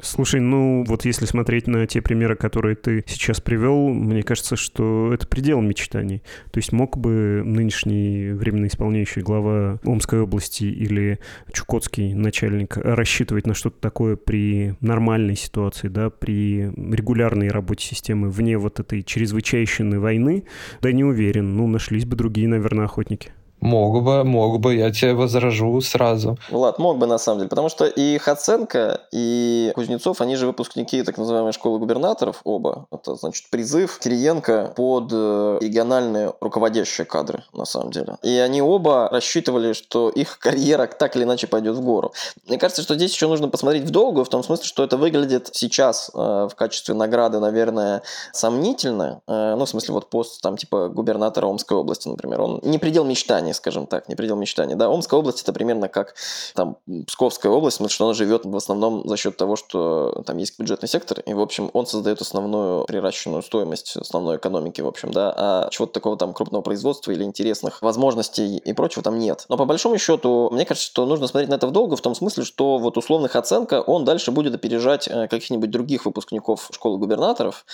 [0.00, 5.14] Слушай, ну вот если смотреть на те примеры, которые ты сейчас привел, мне кажется, что
[5.14, 6.22] это предел мечтаний.
[6.50, 11.20] То есть мог бы нынешний временно исполняющий глава Омской области или
[11.52, 18.58] Чукотский начальник рассчитывать на что-то такое при нормальной ситуации, да, при регулярной работе системы вне
[18.58, 20.44] вот этой чрезвычайщины войны?
[20.82, 21.56] Да не уверен.
[21.56, 23.30] Ну, нашлись бы другие, наверное, охотники.
[23.64, 26.36] Мог бы, мог бы, я тебе возражу сразу.
[26.50, 31.02] Влад, мог бы на самом деле, потому что и Хаценко, и Кузнецов, они же выпускники
[31.02, 32.86] так называемой школы губернаторов оба.
[32.92, 38.18] Это, значит, призыв Кириенко под э, региональные руководящие кадры, на самом деле.
[38.22, 42.12] И они оба рассчитывали, что их карьера так или иначе пойдет в гору.
[42.46, 45.48] Мне кажется, что здесь еще нужно посмотреть в долгую, в том смысле, что это выглядит
[45.52, 48.02] сейчас э, в качестве награды, наверное,
[48.34, 49.22] сомнительно.
[49.26, 53.06] Э, ну, в смысле, вот пост там типа губернатора Омской области, например, он не предел
[53.06, 54.74] мечтаний, скажем так, не предел мечтаний.
[54.74, 56.14] Да, Омская область это примерно как
[56.54, 60.58] там Псковская область, потому что она живет в основном за счет того, что там есть
[60.58, 65.32] бюджетный сектор, и, в общем, он создает основную приращенную стоимость основной экономики, в общем, да,
[65.36, 69.46] а чего-то такого там крупного производства или интересных возможностей и прочего там нет.
[69.48, 72.44] Но по большому счету, мне кажется, что нужно смотреть на это вдолго, в том смысле,
[72.44, 77.64] что вот условных оценка он дальше будет опережать э, каких-нибудь других выпускников школы губернаторов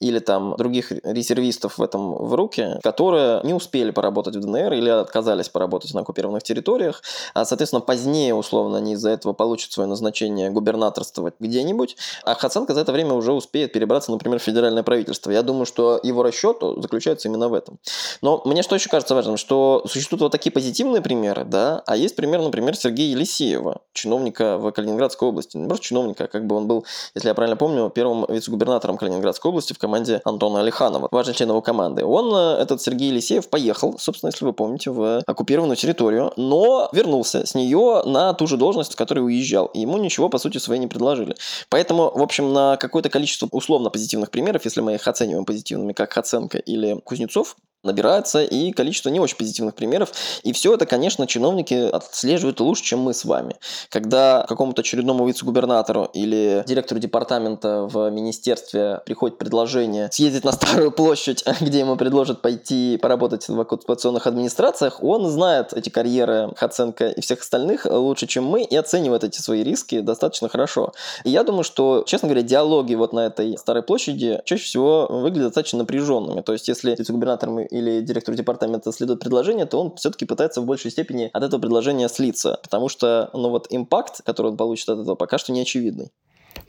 [0.00, 4.90] или там других резервистов в этом в руки, которые не успели поработать в ДНР или
[4.90, 7.02] отказались отказались поработать на оккупированных территориях,
[7.34, 12.80] а, соответственно, позднее, условно, они из-за этого получат свое назначение губернаторствовать где-нибудь, а Хаценко за
[12.80, 15.30] это время уже успеет перебраться, например, в федеральное правительство.
[15.30, 17.78] Я думаю, что его расчет заключается именно в этом.
[18.22, 22.16] Но мне что еще кажется важным, что существуют вот такие позитивные примеры, да, а есть
[22.16, 25.56] пример, например, Сергея Елисеева, чиновника в Калининградской области.
[25.56, 29.50] Не просто чиновника, а как бы он был, если я правильно помню, первым вице-губернатором Калининградской
[29.50, 32.04] области в команде Антона Алиханова, важный член его команды.
[32.04, 37.46] Он, э, этот Сергей Елисеев, поехал, собственно, если вы помните, в оккупированную территорию, но вернулся
[37.46, 39.66] с нее на ту же должность, с которой уезжал.
[39.66, 41.36] И ему ничего, по сути, своей не предложили.
[41.68, 46.12] Поэтому, в общем, на какое-то количество условно позитивных примеров, если мы их оцениваем позитивными, как
[46.12, 50.12] Хаценко или Кузнецов, набирается и количество не очень позитивных примеров.
[50.42, 53.56] И все это, конечно, чиновники отслеживают лучше, чем мы с вами.
[53.88, 61.44] Когда какому-то очередному вице-губернатору или директору департамента в министерстве приходит предложение съездить на Старую площадь,
[61.60, 67.40] где ему предложат пойти поработать в оккупационных администрациях, он знает эти карьеры Хаценко и всех
[67.40, 70.92] остальных лучше, чем мы, и оценивает эти свои риски достаточно хорошо.
[71.24, 75.48] И я думаю, что, честно говоря, диалоги вот на этой Старой площади чаще всего выглядят
[75.48, 76.40] достаточно напряженными.
[76.42, 80.90] То есть, если вице-губернатором или директору департамента следует предложение, то он все-таки пытается в большей
[80.90, 85.14] степени от этого предложения слиться, потому что, ну вот, импакт, который он получит от этого,
[85.14, 86.10] пока что не очевидный.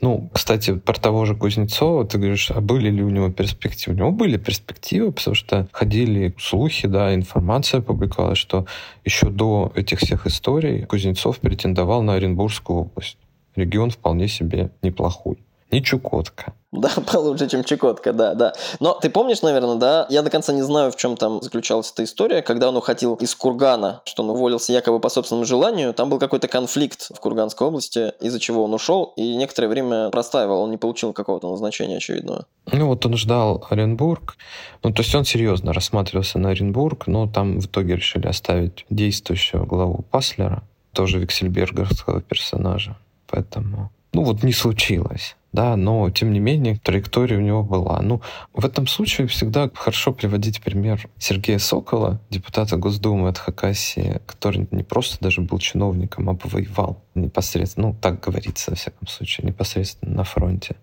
[0.00, 3.94] Ну, кстати, про того же Кузнецова, ты говоришь, а были ли у него перспективы?
[3.94, 8.66] У него были перспективы, потому что ходили слухи, да, информация публиковалась, что
[9.04, 13.16] еще до этих всех историй Кузнецов претендовал на Оренбургскую область.
[13.54, 15.38] Регион вполне себе неплохой.
[15.72, 16.52] Не Чукотка.
[16.70, 18.52] Да, получше, чем Чукотка, да, да.
[18.78, 22.04] Но ты помнишь, наверное, да, я до конца не знаю, в чем там заключалась эта
[22.04, 26.18] история, когда он уходил из Кургана, что он уволился якобы по собственному желанию, там был
[26.18, 30.76] какой-то конфликт в Курганской области, из-за чего он ушел, и некоторое время простаивал, он не
[30.76, 32.44] получил какого-то назначения очевидного.
[32.70, 34.36] Ну вот он ждал Оренбург,
[34.82, 39.64] ну то есть он серьезно рассматривался на Оренбург, но там в итоге решили оставить действующего
[39.64, 46.78] главу Паслера, тоже Виксельбергерского персонажа, поэтому, ну вот не случилось да, но тем не менее
[46.82, 48.00] траектория у него была.
[48.00, 48.22] Ну,
[48.54, 54.82] в этом случае всегда хорошо приводить пример Сергея Сокола, депутата Госдумы от Хакасии, который не
[54.82, 60.24] просто даже был чиновником, а повоевал непосредственно, ну, так говорится, во всяком случае, непосредственно на
[60.24, 60.76] фронте.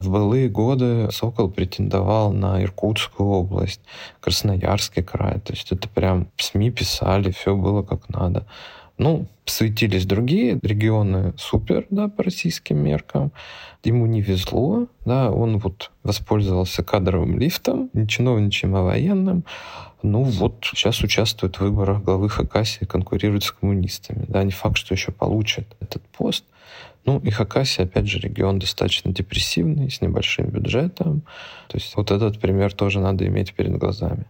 [0.00, 3.80] В былые годы Сокол претендовал на Иркутскую область,
[4.20, 8.46] Красноярский край, то есть это прям СМИ писали, все было как надо.
[8.98, 13.30] Ну, светились другие регионы супер, да, по российским меркам.
[13.84, 19.44] Ему не везло, да, он вот воспользовался кадровым лифтом, не чиновничьим, а военным.
[20.02, 24.24] Ну вот, сейчас участвует в выборах главы Хакасии, конкурирует с коммунистами.
[24.28, 26.44] Да, не факт, что еще получит этот пост.
[27.04, 31.22] Ну и Хакасия, опять же, регион достаточно депрессивный, с небольшим бюджетом.
[31.68, 34.26] То есть вот этот пример тоже надо иметь перед глазами.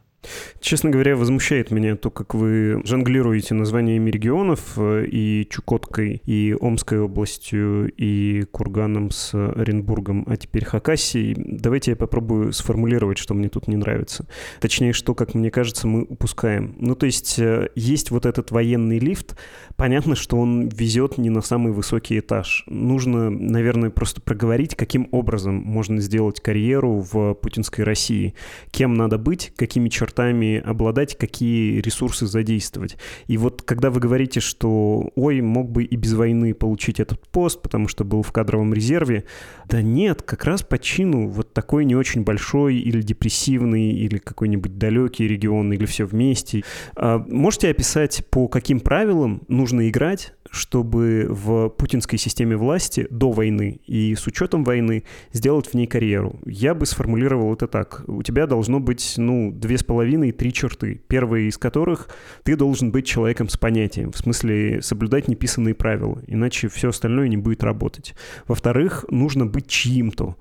[0.60, 6.98] Честно говоря, возмущает меня то, как вы жонглируете названиями регионов э, и Чукоткой, и Омской
[7.00, 11.34] областью, и Курганом с Оренбургом, а теперь Хакасией.
[11.36, 14.26] Давайте я попробую сформулировать, что мне тут не нравится.
[14.60, 16.74] Точнее, что, как мне кажется, мы упускаем.
[16.78, 19.36] Ну, то есть э, есть вот этот военный лифт.
[19.76, 22.64] Понятно, что он везет не на самый высокий этаж.
[22.66, 28.34] Нужно, наверное, просто проговорить, каким образом можно сделать карьеру в путинской России.
[28.72, 32.96] Кем надо быть, какими чертами чертами обладать, какие ресурсы задействовать.
[33.26, 37.60] И вот когда вы говорите, что ой, мог бы и без войны получить этот пост,
[37.62, 39.24] потому что был в кадровом резерве,
[39.68, 44.78] да нет, как раз по чину вот такой не очень большой или депрессивный, или какой-нибудь
[44.78, 46.62] далекий регион, или все вместе.
[46.96, 53.80] А можете описать, по каким правилам нужно играть, чтобы в путинской системе власти до войны
[53.86, 56.38] и с учетом войны сделать в ней карьеру.
[56.44, 58.02] Я бы сформулировал это так.
[58.06, 61.00] У тебя должно быть, ну, две с половиной, три черты.
[61.08, 62.08] Первая из которых
[62.42, 67.36] ты должен быть человеком с понятием, в смысле соблюдать неписанные правила, иначе все остальное не
[67.36, 68.14] будет работать.
[68.46, 70.36] Во-вторых, нужно быть чьим-то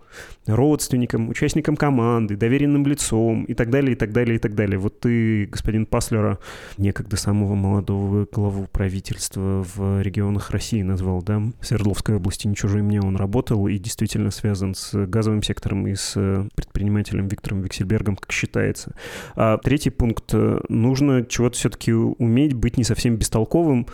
[0.48, 4.80] родственником, участником команды, доверенным лицом и так далее, и так далее, и так далее.
[4.80, 6.40] Вот ты, господин Паслера,
[6.78, 11.42] некогда самого молодого главу правительства в регионах России назвал, да?
[11.60, 15.96] В Свердловской области, не чужой мне, он работал и действительно связан с газовым сектором и
[15.96, 16.14] с
[16.56, 18.96] предпринимателем Виктором Виксельбергом, как считается.
[19.36, 20.34] А третий пункт.
[20.70, 23.88] Нужно чего-то все-таки уметь быть не совсем бестолковым,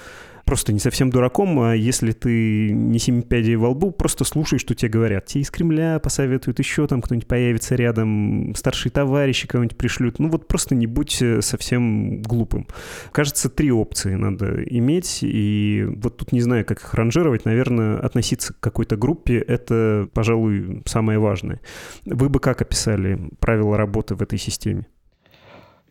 [0.46, 4.76] просто не совсем дураком, а если ты не семи пядей во лбу, просто слушай, что
[4.76, 5.26] тебе говорят.
[5.26, 10.20] Тебе из Кремля посоветуют, еще там кто-нибудь появится рядом, старшие товарищи кого-нибудь пришлют.
[10.20, 12.68] Ну вот просто не будь э, совсем глупым.
[13.12, 17.46] Кажется, три опции надо иметь, и вот тут не знаю, как их ранжировать.
[17.46, 21.62] Наверное, относиться к какой-то группе— это, пожалуй, самое важное.
[22.06, 24.88] Вы бы как описали правила работы в этой системе?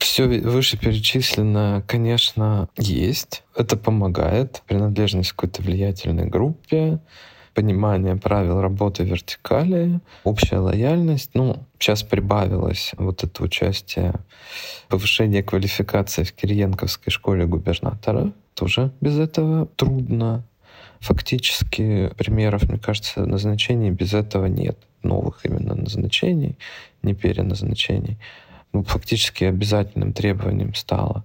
[0.03, 3.45] Все вышеперечислено, конечно, есть.
[3.55, 4.61] Это помогает.
[4.67, 6.99] Принадлежность к какой-то влиятельной группе,
[7.55, 11.31] понимание правил работы вертикали, общая лояльность.
[11.35, 14.15] Ну, сейчас прибавилось вот это участие,
[14.89, 18.33] повышение квалификации в Кириенковской школе губернатора.
[18.55, 20.43] Тоже без этого трудно.
[20.99, 24.77] Фактически примеров, мне кажется, назначений без этого нет.
[25.05, 26.59] Новых именно назначений,
[27.03, 28.19] не переназначений
[28.73, 31.25] ну, фактически обязательным требованием стало.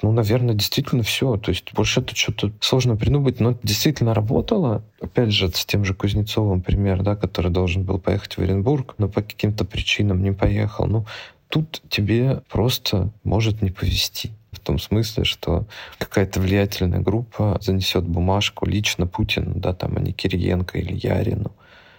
[0.00, 1.36] Ну, наверное, действительно все.
[1.36, 4.82] То есть больше это что-то сложно придумать, но это действительно работало.
[5.00, 9.08] Опять же, с тем же Кузнецовым пример, да, который должен был поехать в Оренбург, но
[9.08, 10.86] по каким-то причинам не поехал.
[10.86, 11.04] Ну,
[11.48, 14.30] тут тебе просто может не повезти.
[14.52, 15.66] В том смысле, что
[15.98, 21.52] какая-то влиятельная группа занесет бумажку лично Путину, да, там, а не Кириенко или Ярину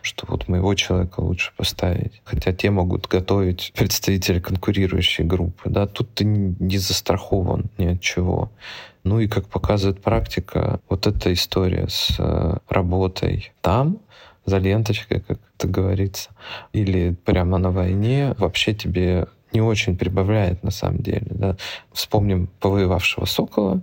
[0.10, 2.22] что вот моего человека лучше поставить.
[2.24, 5.70] Хотя те могут готовить представители конкурирующей группы.
[5.70, 8.52] Да, тут ты не застрахован ни от чего.
[9.04, 14.00] Ну и как показывает практика, вот эта история с э, работой там,
[14.46, 16.32] за ленточкой, как это говорится,
[16.74, 21.28] или прямо на войне, вообще тебе не очень прибавляет на самом деле.
[21.30, 21.56] Да.
[21.94, 23.82] Вспомним повоевавшего Сокола,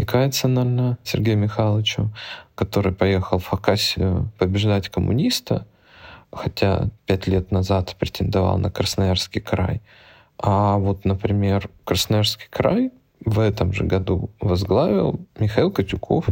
[0.00, 2.10] и кается, наверное, Сергею Михайловичу,
[2.54, 5.66] который поехал в Хакасию побеждать коммуниста,
[6.32, 9.82] хотя пять лет назад претендовал на Красноярский край.
[10.38, 12.92] А вот, например, Красноярский край
[13.24, 16.26] в этом же году возглавил Михаил Котюков,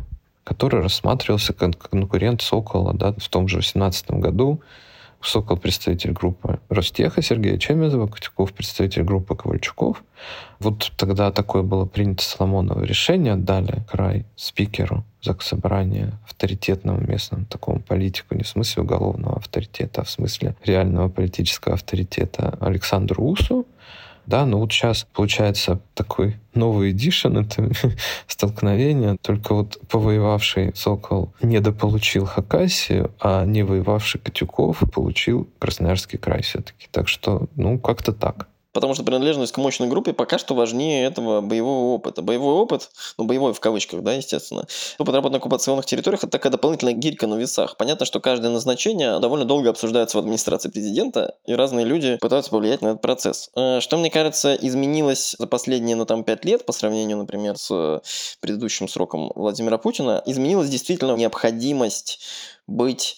[0.45, 4.63] который рассматривался как конкурент Сокола да, в том же 2018 году.
[5.21, 10.05] Сокол представитель группы Ростеха Сергея Чемезова, Котюков представитель группы Ковальчуков.
[10.61, 18.37] Вот тогда такое было принято Соломоново решение, отдали край спикеру Заксобрания, авторитетному местному такому политику,
[18.37, 23.67] не в смысле уголовного авторитета, а в смысле реального политического авторитета Александру Усу.
[24.29, 27.71] Да, но вот сейчас получается такой новый эдишн, это
[28.27, 36.89] столкновение, только вот повоевавший Сокол недополучил Хакасию, а не воевавший Катюков получил Красноярский край все-таки.
[36.91, 38.49] Так что, ну, как-то так.
[38.73, 42.23] Потому что принадлежность к мощной группе пока что важнее этого боевого опыта.
[42.23, 44.67] Боевой опыт, ну, боевой в кавычках, да, естественно,
[44.99, 47.77] опыт работы на оккупационных территориях– это такая дополнительная гирька на весах.
[47.77, 52.83] Понятно, что каждое назначение довольно долго обсуждается в администрации президента, и разные люди пытаются повлиять
[52.83, 53.51] на этот процесс.
[53.57, 58.03] Э, что, мне кажется, изменилось за последние, ну, там, пять лет по сравнению, например, с
[58.41, 62.21] предыдущим сроком Владимира Путина, изменилась действительно необходимость
[62.67, 63.17] быть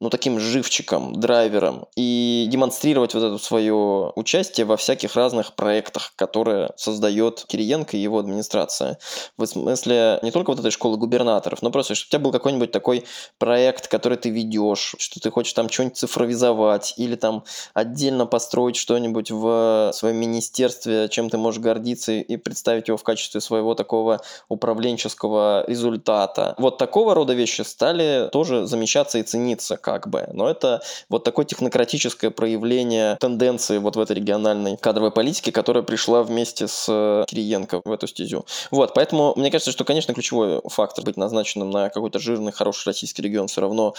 [0.00, 6.70] ну, таким живчиком, драйвером и демонстрировать вот это свое участие во всяких разных проектах, которые
[6.76, 8.98] создает Кириенко и его администрация.
[9.36, 12.72] В смысле не только вот этой школы губернаторов, но просто, чтобы у тебя был какой-нибудь
[12.72, 13.04] такой
[13.38, 19.30] проект, который ты ведешь, что ты хочешь там что-нибудь цифровизовать или там отдельно построить что-нибудь
[19.30, 25.64] в своем министерстве, чем ты можешь гордиться и представить его в качестве своего такого управленческого
[25.66, 26.54] результата.
[26.56, 30.28] Вот такого рода вещи стали тоже замечаться и цениться как бы.
[30.32, 36.22] Но это вот такое технократическое проявление тенденции вот в этой региональной кадровой политике, которая пришла
[36.22, 38.44] вместе с э, Кириенко в эту стезю.
[38.70, 43.22] Вот, поэтому мне кажется, что, конечно, ключевой фактор быть назначенным на какой-то жирный, хороший российский
[43.22, 43.94] регион все равно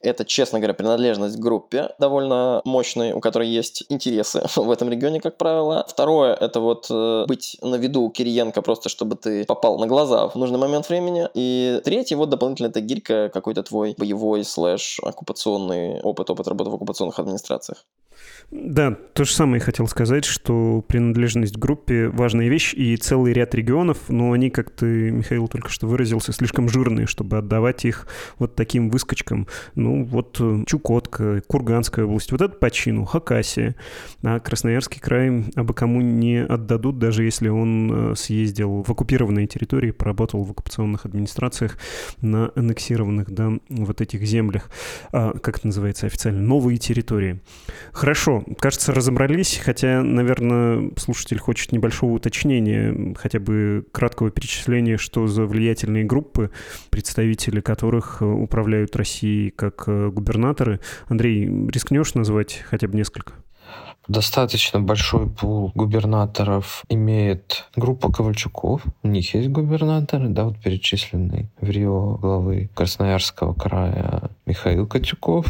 [0.00, 5.20] это, честно говоря, принадлежность к группе довольно мощной, у которой есть интересы в этом регионе,
[5.20, 5.84] как правило.
[5.88, 10.28] Второе, это вот э, быть на виду у Кириенко просто, чтобы ты попал на глаза
[10.28, 11.28] в нужный момент времени.
[11.34, 16.70] И третье, вот дополнительно это гирька, какой-то твой боевой слэш оккупационный оккупационный опыт, опыт работы
[16.70, 17.84] в оккупационных администрациях.
[18.52, 23.56] Да, то же самое хотел сказать, что принадлежность к группе– важная вещь, и целый ряд
[23.56, 28.06] регионов, но они, как ты, Михаил, только что выразился, слишком жирные, чтобы отдавать их
[28.38, 29.48] вот таким выскочкам.
[29.74, 33.74] Ну, вот э, Чукотка, Курганская область, вот это по чину, Хакасия.
[34.22, 39.90] А Красноярский край абы кому не отдадут, даже если он э, съездил в оккупированные территории,
[39.90, 41.78] поработал в оккупационных администрациях
[42.20, 44.70] на аннексированных, да, вот этих землях.
[45.10, 46.40] А, как это называется официально?
[46.40, 47.40] Новые территории.
[47.92, 55.44] Хорошо, кажется, разобрались, хотя, наверное, слушатель хочет небольшого уточнения, хотя бы краткого перечисления, что за
[55.46, 56.50] влиятельные группы,
[56.90, 60.80] представители которых э, управляют Россией как э, губернаторы.
[61.08, 63.34] Андрей, рискнешь назвать хотя бы несколько?
[64.08, 68.82] Достаточно большой пул губернаторов имеет группа Ковальчуков.
[69.02, 75.46] У них есть губернаторы, да, вот перечисленный в Рио главы Красноярского края Михаил Котюков,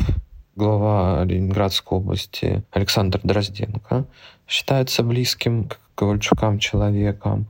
[0.57, 4.07] глава Ленинградской области Александр Дрозденко
[4.49, 7.47] считается близким к Ковальчукам человеком.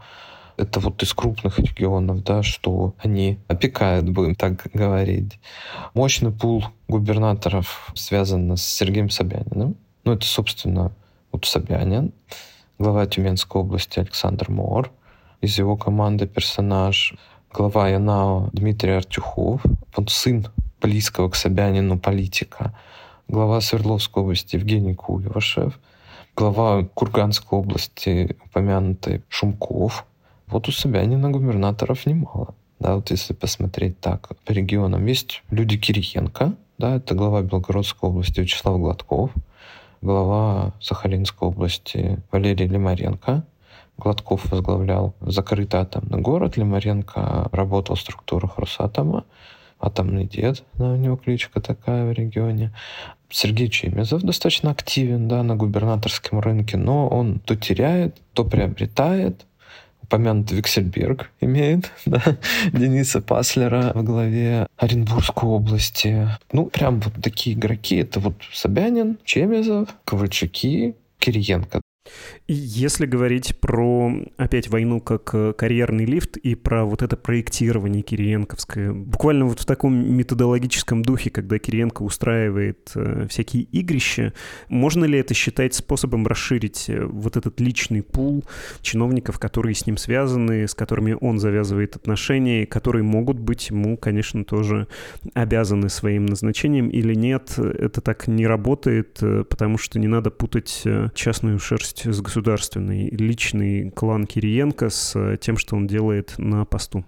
[0.56, 5.38] Это вот из крупных регионов, да, что они опекают, будем так говорить.
[5.94, 9.76] Мощный пул губернаторов связан с Сергеем Собяниным.
[10.04, 10.90] Ну, это, собственно,
[11.30, 12.12] вот Собянин,
[12.78, 14.90] глава Тюменской области Александр Мор,
[15.40, 17.14] из его команды персонаж,
[17.52, 19.62] глава Янао Дмитрий Артюхов,
[19.94, 20.46] он сын
[20.80, 22.74] близкого к Собянину политика,
[23.28, 25.78] глава Свердловской области Евгений Куевашев,
[26.36, 30.06] глава Курганской области упомянутый Шумков.
[30.46, 32.54] Вот у Собянина губернаторов немало.
[32.78, 38.38] Да, вот если посмотреть так по регионам, есть люди Кириенко, да, это глава Белгородской области
[38.38, 39.32] Вячеслав Гладков,
[40.02, 43.44] глава Сахалинской области Валерий Лимаренко,
[43.98, 49.24] Гладков возглавлял закрытый атомный город, Лимаренко работал в структурах Росатома,
[49.80, 52.72] атомный дед, да, у него кличка такая в регионе.
[53.30, 59.46] Сергей Чемезов достаточно активен да, на губернаторском рынке, но он то теряет, то приобретает.
[60.02, 62.22] Упомянут Виксельберг имеет, да,
[62.72, 66.28] Дениса Паслера в главе Оренбургской области.
[66.52, 67.96] Ну, прям вот такие игроки.
[67.96, 71.80] Это вот Собянин, Чемезов, Ковальчуки, Кириенко.
[72.48, 78.92] Если говорить про, опять, войну как э, карьерный лифт и про вот это проектирование Кириенковское,
[78.92, 84.32] буквально вот в таком методологическом духе, когда Кириенко устраивает э, всякие игрища,
[84.68, 88.44] можно ли это считать способом расширить э, вот этот личный пул
[88.80, 94.44] чиновников, которые с ним связаны, с которыми он завязывает отношения, которые могут быть ему, конечно,
[94.44, 94.86] тоже
[95.34, 97.58] обязаны своим назначением или нет?
[97.58, 99.18] Это так не работает,
[99.48, 105.38] потому что не надо путать частную шерсть с государством государственный, личный клан Кириенко с э,
[105.40, 107.02] тем, что он делает на посту?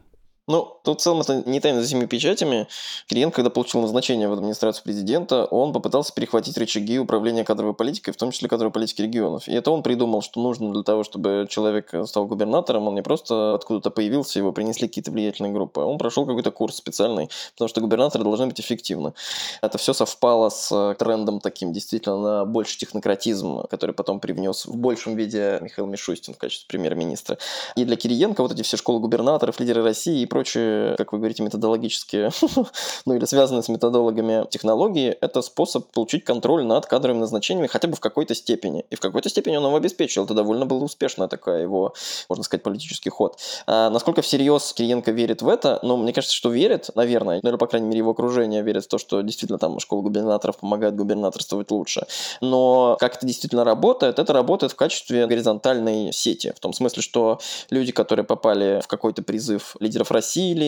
[0.47, 2.67] Ну, то в целом это не тайна за всеми печатями.
[3.09, 8.17] Кириенко, когда получил назначение в администрацию президента, он попытался перехватить рычаги управления кадровой политикой, в
[8.17, 9.47] том числе кадровой политики регионов.
[9.49, 13.57] И это он придумал, что нужно для того, чтобы человек стал губернатором, он не просто
[13.57, 17.83] откуда-то появился, его принесли какие-то влиятельные группы, а он прошел какой-то курс специальный, потому что
[17.83, 19.13] губернаторы должны быть эффективны.
[19.61, 25.17] Это все совпало с трендом таким действительно на больше технократизм, который потом привнес в большем
[25.17, 27.37] виде Михаил Мишустин в качестве премьер-министра.
[27.77, 31.43] И для Кириенко вот эти все школы губернаторов, лидеры России и прочие, как вы говорите,
[31.43, 32.31] методологические,
[33.07, 37.97] ну или связанные с методологами технологии, это способ получить контроль над кадровыми назначениями хотя бы
[37.97, 38.85] в какой-то степени.
[38.91, 40.25] И в какой-то степени он его обеспечил.
[40.25, 41.95] Это довольно было успешная такая его,
[42.29, 43.39] можно сказать, политический ход.
[43.67, 45.79] А насколько всерьез Кириенко верит в это?
[45.83, 47.41] Ну, мне кажется, что верит, наверное.
[47.43, 50.59] Ну, или, по крайней мере, его окружение верит в то, что действительно там школа губернаторов
[50.59, 52.07] помогает губернаторствовать лучше.
[52.41, 54.19] Но как это действительно работает?
[54.19, 56.53] Это работает в качестве горизонтальной сети.
[56.55, 60.68] В том смысле, что люди, которые попали в какой-то призыв лидеров России или,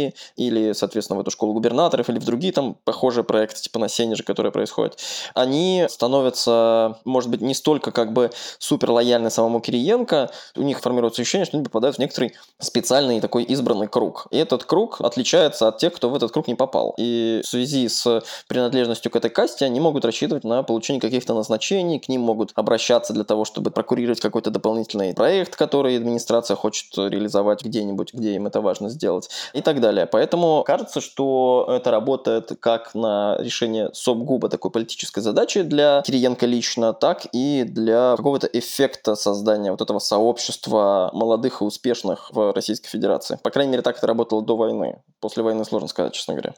[0.75, 4.53] соответственно, в эту школу губернаторов или в другие там похожие проекты, типа на Сенеже, которые
[4.53, 4.99] происходят,
[5.35, 11.23] они становятся, может быть, не столько как бы супер лояльны самому Кириенко, у них формируется
[11.23, 14.27] ощущение, что они попадают в некоторый специальный такой избранный круг.
[14.31, 16.95] И этот круг отличается от тех, кто в этот круг не попал.
[16.99, 21.99] И в связи с принадлежностью к этой касте они могут рассчитывать на получение каких-то назначений,
[21.99, 27.65] к ним могут обращаться для того, чтобы прокурировать какой-то дополнительный проект, который администрация хочет реализовать
[27.65, 30.07] где-нибудь, где им это важно сделать и так далее.
[30.07, 36.93] Поэтому кажется, что это работает как на решение СОПГУБа такой политической задачи для Кириенко лично,
[36.93, 43.39] так и для какого-то эффекта создания вот этого сообщества молодых и успешных в Российской Федерации.
[43.43, 45.03] По крайней мере, так это работало до войны.
[45.21, 46.55] После войны сложно сказать, честно говоря.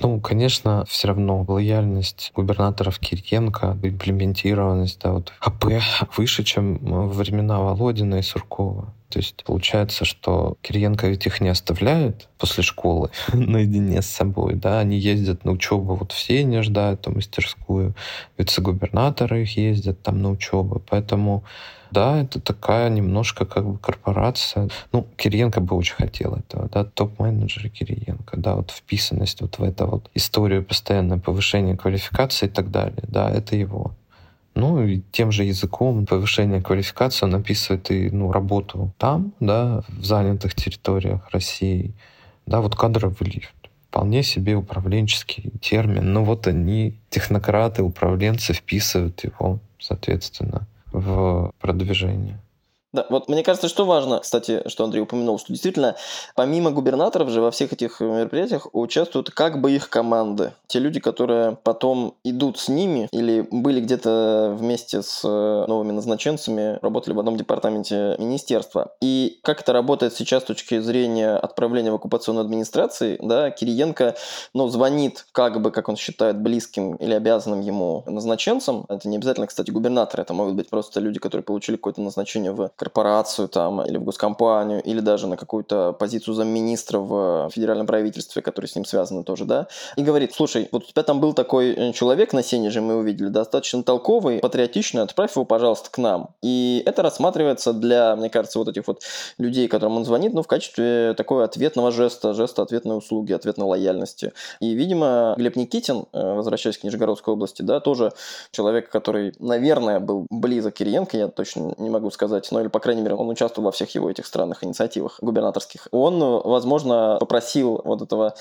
[0.00, 5.64] Ну, конечно, все равно лояльность губернаторов Кириенко, имплементированность, да, вот АП
[6.16, 8.94] выше, чем во времена Володина и Суркова.
[9.08, 14.80] То есть получается, что Кириенко ведь их не оставляет после школы наедине с собой, да,
[14.80, 17.94] они ездят на учебу, вот все не ждают там мастерскую,
[18.36, 21.44] вице-губернаторы их ездят там на учебу, поэтому
[21.90, 24.68] да, это такая немножко как бы корпорация.
[24.92, 29.86] Ну, Кириенко бы очень хотел этого, да, топ-менеджер Кириенко, да, вот вписанность вот в эту
[29.86, 33.94] вот историю постоянное повышение квалификации и так далее, да, это его.
[34.58, 40.04] Ну, и тем же языком повышение квалификации он описывает и ну, работу там, да, в
[40.04, 41.94] занятых территориях России.
[42.44, 43.54] Да, вот кадровый лифт
[43.88, 46.12] вполне себе управленческий термин.
[46.12, 52.40] Но вот они, технократы, управленцы, вписывают его, соответственно, в продвижение.
[52.94, 55.96] Да, вот мне кажется, что важно, кстати, что Андрей упомянул, что действительно,
[56.34, 60.54] помимо губернаторов же во всех этих мероприятиях участвуют как бы их команды.
[60.68, 66.78] Те люди, которые потом идут с ними или были где-то вместе с э, новыми назначенцами,
[66.80, 68.94] работали в одном департаменте министерства.
[69.02, 74.16] И как это работает сейчас с точки зрения отправления в оккупационную администрации, да, Кириенко,
[74.54, 78.86] ну, звонит как бы, как он считает, близким или обязанным ему назначенцам.
[78.88, 82.70] Это не обязательно, кстати, губернаторы, это могут быть просто люди, которые получили какое-то назначение в
[82.88, 88.66] корпорацию там, или в госкомпанию, или даже на какую-то позицию замминистра в федеральном правительстве, который
[88.66, 91.92] с ним связаны тоже, да, и говорит, слушай, вот у тебя там был такой э,
[91.92, 96.30] человек на сене же мы увидели, достаточно толковый, патриотичный, отправь его, пожалуйста, к нам.
[96.42, 99.02] И это рассматривается для, мне кажется, вот этих вот
[99.38, 104.32] людей, которым он звонит, ну, в качестве такого ответного жеста, жеста ответной услуги, ответной лояльности.
[104.60, 108.12] И, видимо, Глеб Никитин, э, возвращаясь к Нижегородской области, да, тоже
[108.50, 112.80] человек, который, наверное, был близок к Кириенко, я точно не могу сказать, но или, по
[112.80, 115.88] крайней мере, он участвовал во всех его этих странных инициативах губернаторских.
[115.90, 118.34] Он, возможно, попросил вот этого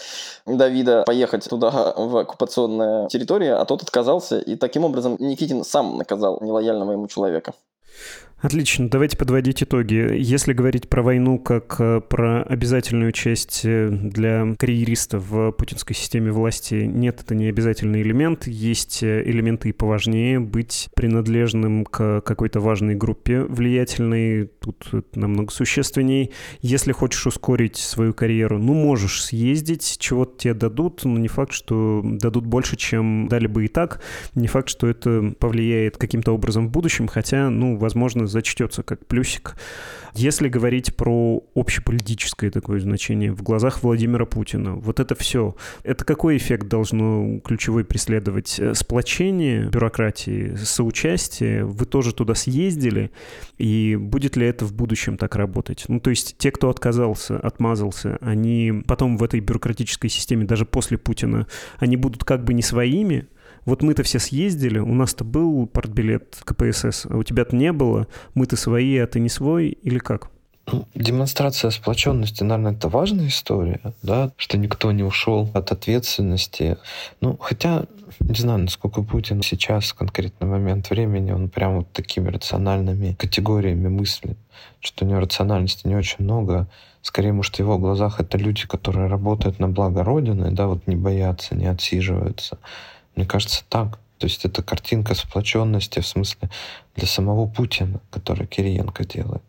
[0.45, 6.39] Давида поехать туда, в оккупационную территорию, а тот отказался, и таким образом Никитин сам наказал
[6.41, 7.53] нелояльного ему человека.
[8.39, 9.95] Отлично, давайте подводить итоги.
[10.15, 16.31] Если говорить про войну как э, про обязательную часть э, для карьеристов в путинской системе
[16.31, 18.45] власти, нет, это не обязательный элемент.
[18.45, 20.39] Есть э, элементы и поважнее.
[20.39, 26.31] Быть принадлежным к какой-то важной группе влиятельной, тут намного существенней.
[26.61, 32.03] Если хочешь ускорить свою карьеру, ну, можешь съездить, чего-то тебе дадут, но не факт, что
[32.03, 33.99] дадут больше, чем дали бы и так.
[34.35, 39.55] Не факт, что это повлияет каким-то образом в будущем, хотя, ну, возможно, зачтется как плюсик.
[40.13, 46.37] Если говорить про общеполитическое такое значение в глазах Владимира Путина, вот это все, это какой
[46.37, 48.59] эффект должно ключевой преследовать?
[48.59, 51.65] Э, сплочение бюрократии, соучастие?
[51.65, 53.11] Вы тоже туда съездили?
[53.59, 55.85] И будет ли это в будущем так работать?
[55.87, 60.97] Ну, то есть те, кто отказался, отмазался, они потом в этой бюрократической системе, даже после
[60.97, 61.45] Путина,
[61.77, 63.27] они будут как бы не своими,
[63.67, 68.55] вот мы-то все съездили, у нас-то был партбилет КПСС, а у тебя-то не было, мы-то
[68.55, 70.31] свои, а ты не свой, или как?
[70.95, 76.77] Демонстрация сплоченности, наверное, это важная история, да, что никто не ушел от ответственности.
[77.21, 77.85] Ну, хотя,
[78.19, 83.87] не знаю, насколько Путин сейчас, в конкретный момент времени, он прям вот такими рациональными категориями
[83.89, 84.37] мыслит,
[84.79, 86.67] что у него рациональности не очень много.
[87.01, 90.97] Скорее, может, в его глазах это люди, которые работают на благо Родины, да, вот не
[90.97, 92.59] боятся, не отсиживаются.
[93.17, 93.97] Мне кажется, так.
[94.19, 96.49] То есть это картинка сплоченности, в смысле,
[96.95, 99.41] для самого Путина, который Кириенко делает.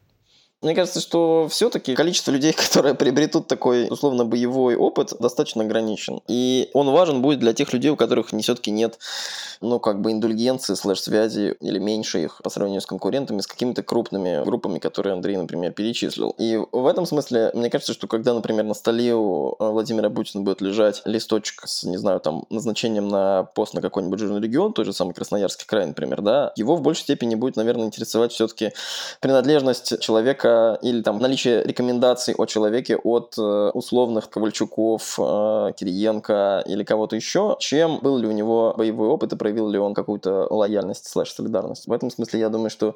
[0.60, 6.20] Мне кажется, что все-таки количество людей, которые приобретут такой условно боевой опыт, достаточно ограничен.
[6.26, 8.98] И он важен будет для тех людей, у которых не все-таки нет,
[9.60, 14.44] ну, как бы индульгенции, слэш-связи или меньше их по сравнению с конкурентами, с какими-то крупными
[14.44, 16.34] группами, которые Андрей, например, перечислил.
[16.38, 20.60] И в этом смысле, мне кажется, что когда, например, на столе у Владимира Путина будет
[20.60, 24.92] лежать листочек с, не знаю, там, назначением на пост на какой-нибудь жирный регион, тот же
[24.92, 28.72] самый Красноярский край, например, да, его в большей степени будет, наверное, интересовать все-таки
[29.20, 36.64] принадлежность человека человека или там наличие рекомендаций о человеке от э, условных Ковальчуков, э, Кириенко
[36.66, 40.46] или кого-то еще, чем был ли у него боевой опыт и проявил ли он какую-то
[40.52, 41.86] лояльность слэш солидарность.
[41.86, 42.94] В этом смысле я думаю, что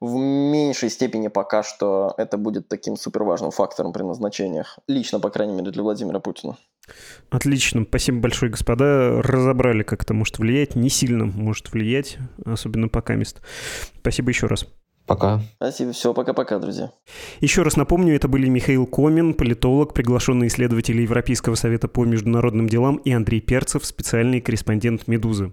[0.00, 4.78] в меньшей степени пока что это будет таким суперважным фактором при назначениях.
[4.88, 6.56] Лично, по крайней мере, для Владимира Путина.
[7.30, 7.84] Отлично.
[7.86, 9.20] Спасибо большое, господа.
[9.22, 10.74] Разобрали, как это может влиять.
[10.74, 13.42] Не сильно может влиять, особенно пока мест.
[14.00, 14.66] Спасибо еще раз.
[15.08, 15.40] Пока.
[15.56, 15.92] Спасибо.
[15.92, 16.92] Все, пока-пока, друзья.
[17.40, 22.96] Еще раз напомню, это были Михаил Комин, политолог, приглашенный исследователь Европейского совета по международным делам,
[22.96, 25.52] и Андрей Перцев, специальный корреспондент «Медузы».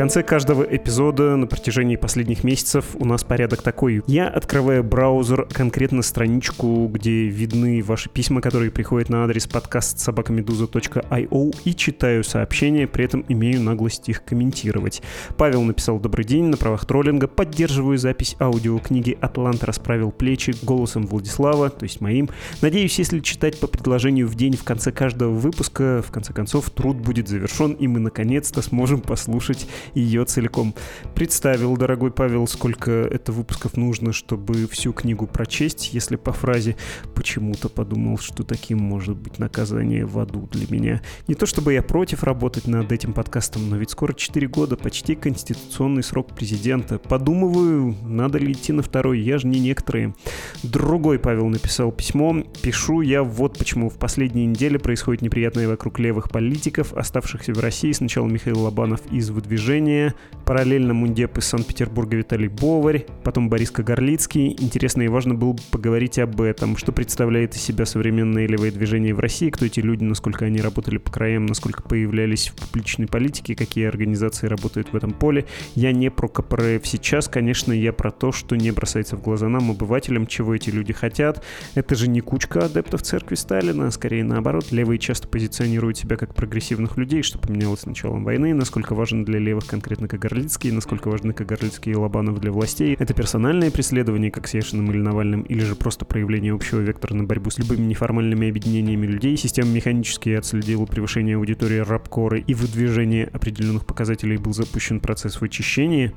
[0.00, 4.02] Конце каждого эпизода на протяжении последних месяцев у нас порядок такой.
[4.06, 11.54] Я открываю браузер, конкретно страничку, где видны ваши письма, которые приходят на адрес подкаст собакамедуза.io
[11.66, 15.02] и читаю сообщения, при этом имею наглость их комментировать.
[15.36, 17.28] Павел написал «Добрый день» на правах троллинга.
[17.28, 22.30] Поддерживаю запись аудиокниги «Атлант расправил плечи» голосом Владислава, то есть моим.
[22.62, 26.96] Надеюсь, если читать по предложению в день в конце каждого выпуска, в конце концов, труд
[26.96, 30.74] будет завершен, и мы наконец-то сможем послушать ее целиком.
[31.14, 36.76] Представил, дорогой Павел, сколько это выпусков нужно, чтобы всю книгу прочесть, если по фразе
[37.14, 41.02] почему-то подумал, что таким может быть наказание в аду для меня.
[41.28, 45.14] Не то чтобы я против работать над этим подкастом, но ведь скоро 4 года, почти
[45.14, 46.98] конституционный срок президента.
[46.98, 50.14] Подумываю, надо ли идти на второй, я же не некоторые.
[50.62, 52.42] Другой Павел написал письмо.
[52.62, 53.88] Пишу я вот почему.
[53.88, 57.92] В последние недели происходит неприятное вокруг левых политиков, оставшихся в России.
[57.92, 60.14] Сначала Михаил Лобанов из выдвижения движение.
[60.50, 64.56] Параллельно Мундеп из Санкт-Петербурга Виталий Боварь, потом Борис Кагарлицкий.
[64.58, 66.76] Интересно и важно было бы поговорить об этом.
[66.76, 70.98] Что представляет из себя современное левое движение в России, кто эти люди, насколько они работали
[70.98, 75.46] по краям, насколько появлялись в публичной политике, какие организации работают в этом поле.
[75.76, 79.70] Я не про КПРФ сейчас, конечно, я про то, что не бросается в глаза нам,
[79.70, 81.44] обывателям, чего эти люди хотят.
[81.76, 84.72] Это же не кучка адептов церкви Сталина, а скорее наоборот.
[84.72, 89.38] Левые часто позиционируют себя как прогрессивных людей, что поменялось с началом войны, насколько важно для
[89.38, 92.96] левых конкретно Кагарлицкий, насколько важны Кагарлицкий и Лобанов для властей.
[92.98, 97.22] Это персональное преследование, как с Яшиным или Навальным, или же просто проявление общего вектора на
[97.22, 99.36] борьбу с любыми неформальными объединениями людей.
[99.36, 106.12] Система механически отследила превышение аудитории рабкоры и выдвижение определенных показателей был запущен процесс вычищения.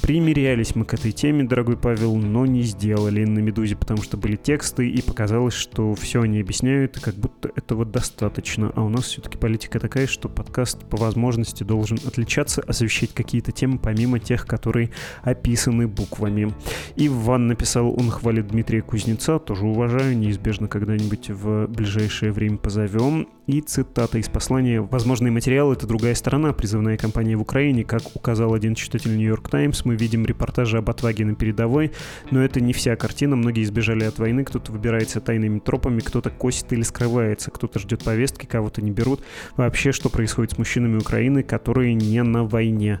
[0.00, 4.36] Примерялись мы к этой теме, дорогой Павел, но не сделали на «Медузе», потому что были
[4.36, 8.72] тексты, и показалось, что все они объясняют, как будто этого достаточно.
[8.76, 13.52] А у нас все-таки политика такая, что подкаст по возможности должен отличаться, освещать освещать какие-то
[13.52, 14.90] темы, помимо тех, которые
[15.22, 16.52] описаны буквами.
[16.96, 23.28] И Иван написал, он хвалит Дмитрия Кузнеца, тоже уважаю, неизбежно когда-нибудь в ближайшее время позовем.
[23.48, 24.80] И цитата из послания.
[24.80, 27.82] Возможный материал— это другая сторона, призывная кампания в Украине.
[27.82, 31.90] Как указал один читатель Нью-Йорк Таймс, мы видим репортажи об отваге на передовой,
[32.30, 33.34] но это не вся картина.
[33.34, 38.46] Многие избежали от войны, кто-то выбирается тайными тропами, кто-то косит или скрывается, кто-то ждет повестки,
[38.46, 39.24] кого-то не берут.
[39.56, 43.00] Вообще, что происходит с мужчинами Украины, которые не на войне?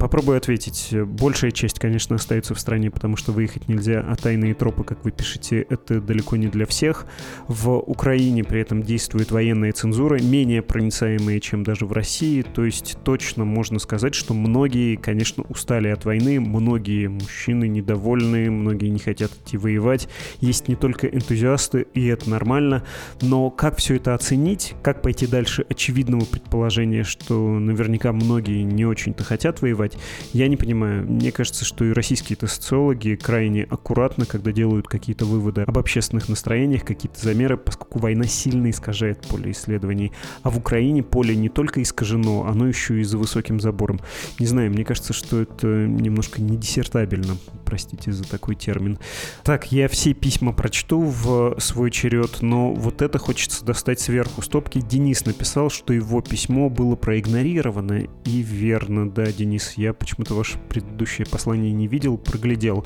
[0.00, 0.94] Попробую ответить.
[0.94, 5.10] Большая часть, конечно, остается в стране, потому что выехать нельзя, а тайные тропы, как вы
[5.10, 7.04] пишете, это далеко не для всех.
[7.48, 12.40] В Украине при этом действует военная цензура, менее проницаемая, чем даже в России.
[12.40, 18.88] То есть точно можно сказать, что многие, конечно, устали от войны, многие мужчины недовольны, многие
[18.88, 20.08] не хотят идти воевать.
[20.40, 22.84] Есть не только энтузиасты, и это нормально.
[23.20, 24.74] Но как все это оценить?
[24.82, 29.89] Как пойти дальше очевидного предположения, что наверняка многие не очень-то хотят воевать?
[29.90, 29.98] Убивать.
[30.32, 31.04] Я не понимаю.
[31.06, 36.84] Мне кажется, что и российские-то социологи крайне аккуратны, когда делают какие-то выводы об общественных настроениях,
[36.84, 40.12] какие-то замеры, поскольку война сильно искажает поле исследований.
[40.42, 44.00] А в Украине поле не только искажено, оно еще и за высоким забором.
[44.38, 47.36] Не знаю, мне кажется, что это немножко не диссертабельно,
[47.70, 48.98] простите за такой термин.
[49.44, 54.80] Так, я все письма прочту в свой черед, но вот это хочется достать сверху стопки.
[54.80, 61.28] Денис написал, что его письмо было проигнорировано, и верно, да, Денис, я почему-то ваше предыдущее
[61.28, 62.84] послание не видел, проглядел.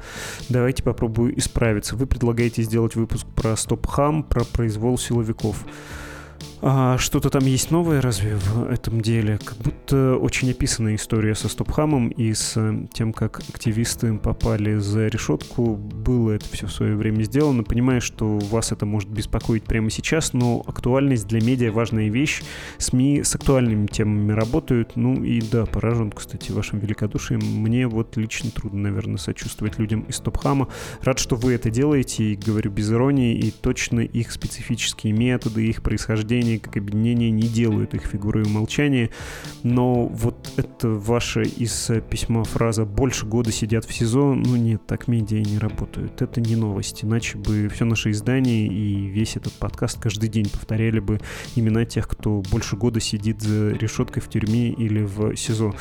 [0.51, 1.97] Давайте попробую исправиться.
[1.97, 5.65] Вы предлагаете сделать выпуск про стоп-хам, про произвол силовиков.
[6.67, 9.37] А что-то там есть новое разве в этом деле?
[9.37, 15.09] Как будто очень описанная история со Стопхамом и с э, тем, как активисты попали за
[15.09, 15.77] решетку.
[15.77, 17.65] Было это все в свое время сделано.
[17.65, 22.43] Понимаю, что вас это может беспокоить прямо сейчас, но актуальность для медиа важная вещь.
[22.79, 24.97] СМИ с актуальными темами работают.
[24.97, 27.43] Ну и да, поражен, кстати, вашим великодушием.
[27.43, 30.69] Мне вот лично трудно, наверное, сочувствовать людям из Стопхама.
[31.03, 35.83] Рад, что вы это делаете, и говорю без иронии, и точно их специфические методы, их
[35.83, 39.11] происхождение как объединения не делают их фигурой умолчания,
[39.63, 45.09] но вот это ваша из письма фраза «больше года сидят в СИЗО», ну нет, так
[45.09, 46.21] медиа не работают.
[46.23, 51.01] Это не новость, иначе бы все наше издание и весь этот подкаст каждый день повторяли
[51.01, 51.21] бы
[51.57, 55.75] имена тех, кто больше года сидит за решеткой в тюрьме или в СИЗО.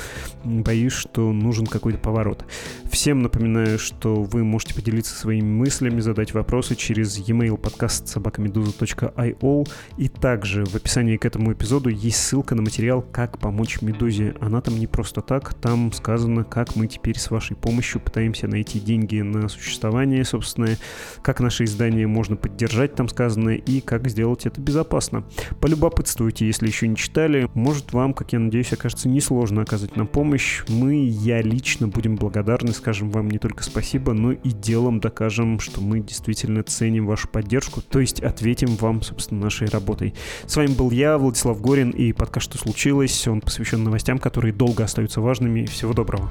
[0.43, 2.45] Боюсь, что нужен какой-то поворот.
[2.91, 10.07] Всем напоминаю, что вы можете поделиться своими мыслями, задать вопросы через e-mail подкаст собакамедуза.io и
[10.07, 14.35] также в описании к этому эпизоду есть ссылка на материал «Как помочь Медузе».
[14.39, 18.79] Она там не просто так, там сказано, как мы теперь с вашей помощью пытаемся найти
[18.79, 20.77] деньги на существование собственное,
[21.21, 25.23] как наше издание можно поддержать, там сказано, и как сделать это безопасно.
[25.61, 27.49] Полюбопытствуйте, если еще не читали.
[27.53, 30.63] Может, вам, как я надеюсь, окажется несложно оказать нам помощь.
[30.67, 35.81] Мы, я лично будем благодарны, скажем вам не только спасибо, но и делом докажем, что
[35.81, 40.13] мы действительно ценим вашу поддержку, то есть ответим вам, собственно, нашей работой.
[40.45, 43.27] С вами был я, Владислав Горин, и подкаст «Что случилось?».
[43.27, 45.65] Он посвящен новостям, которые долго остаются важными.
[45.65, 46.29] Всего доброго.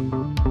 [0.00, 0.47] thank you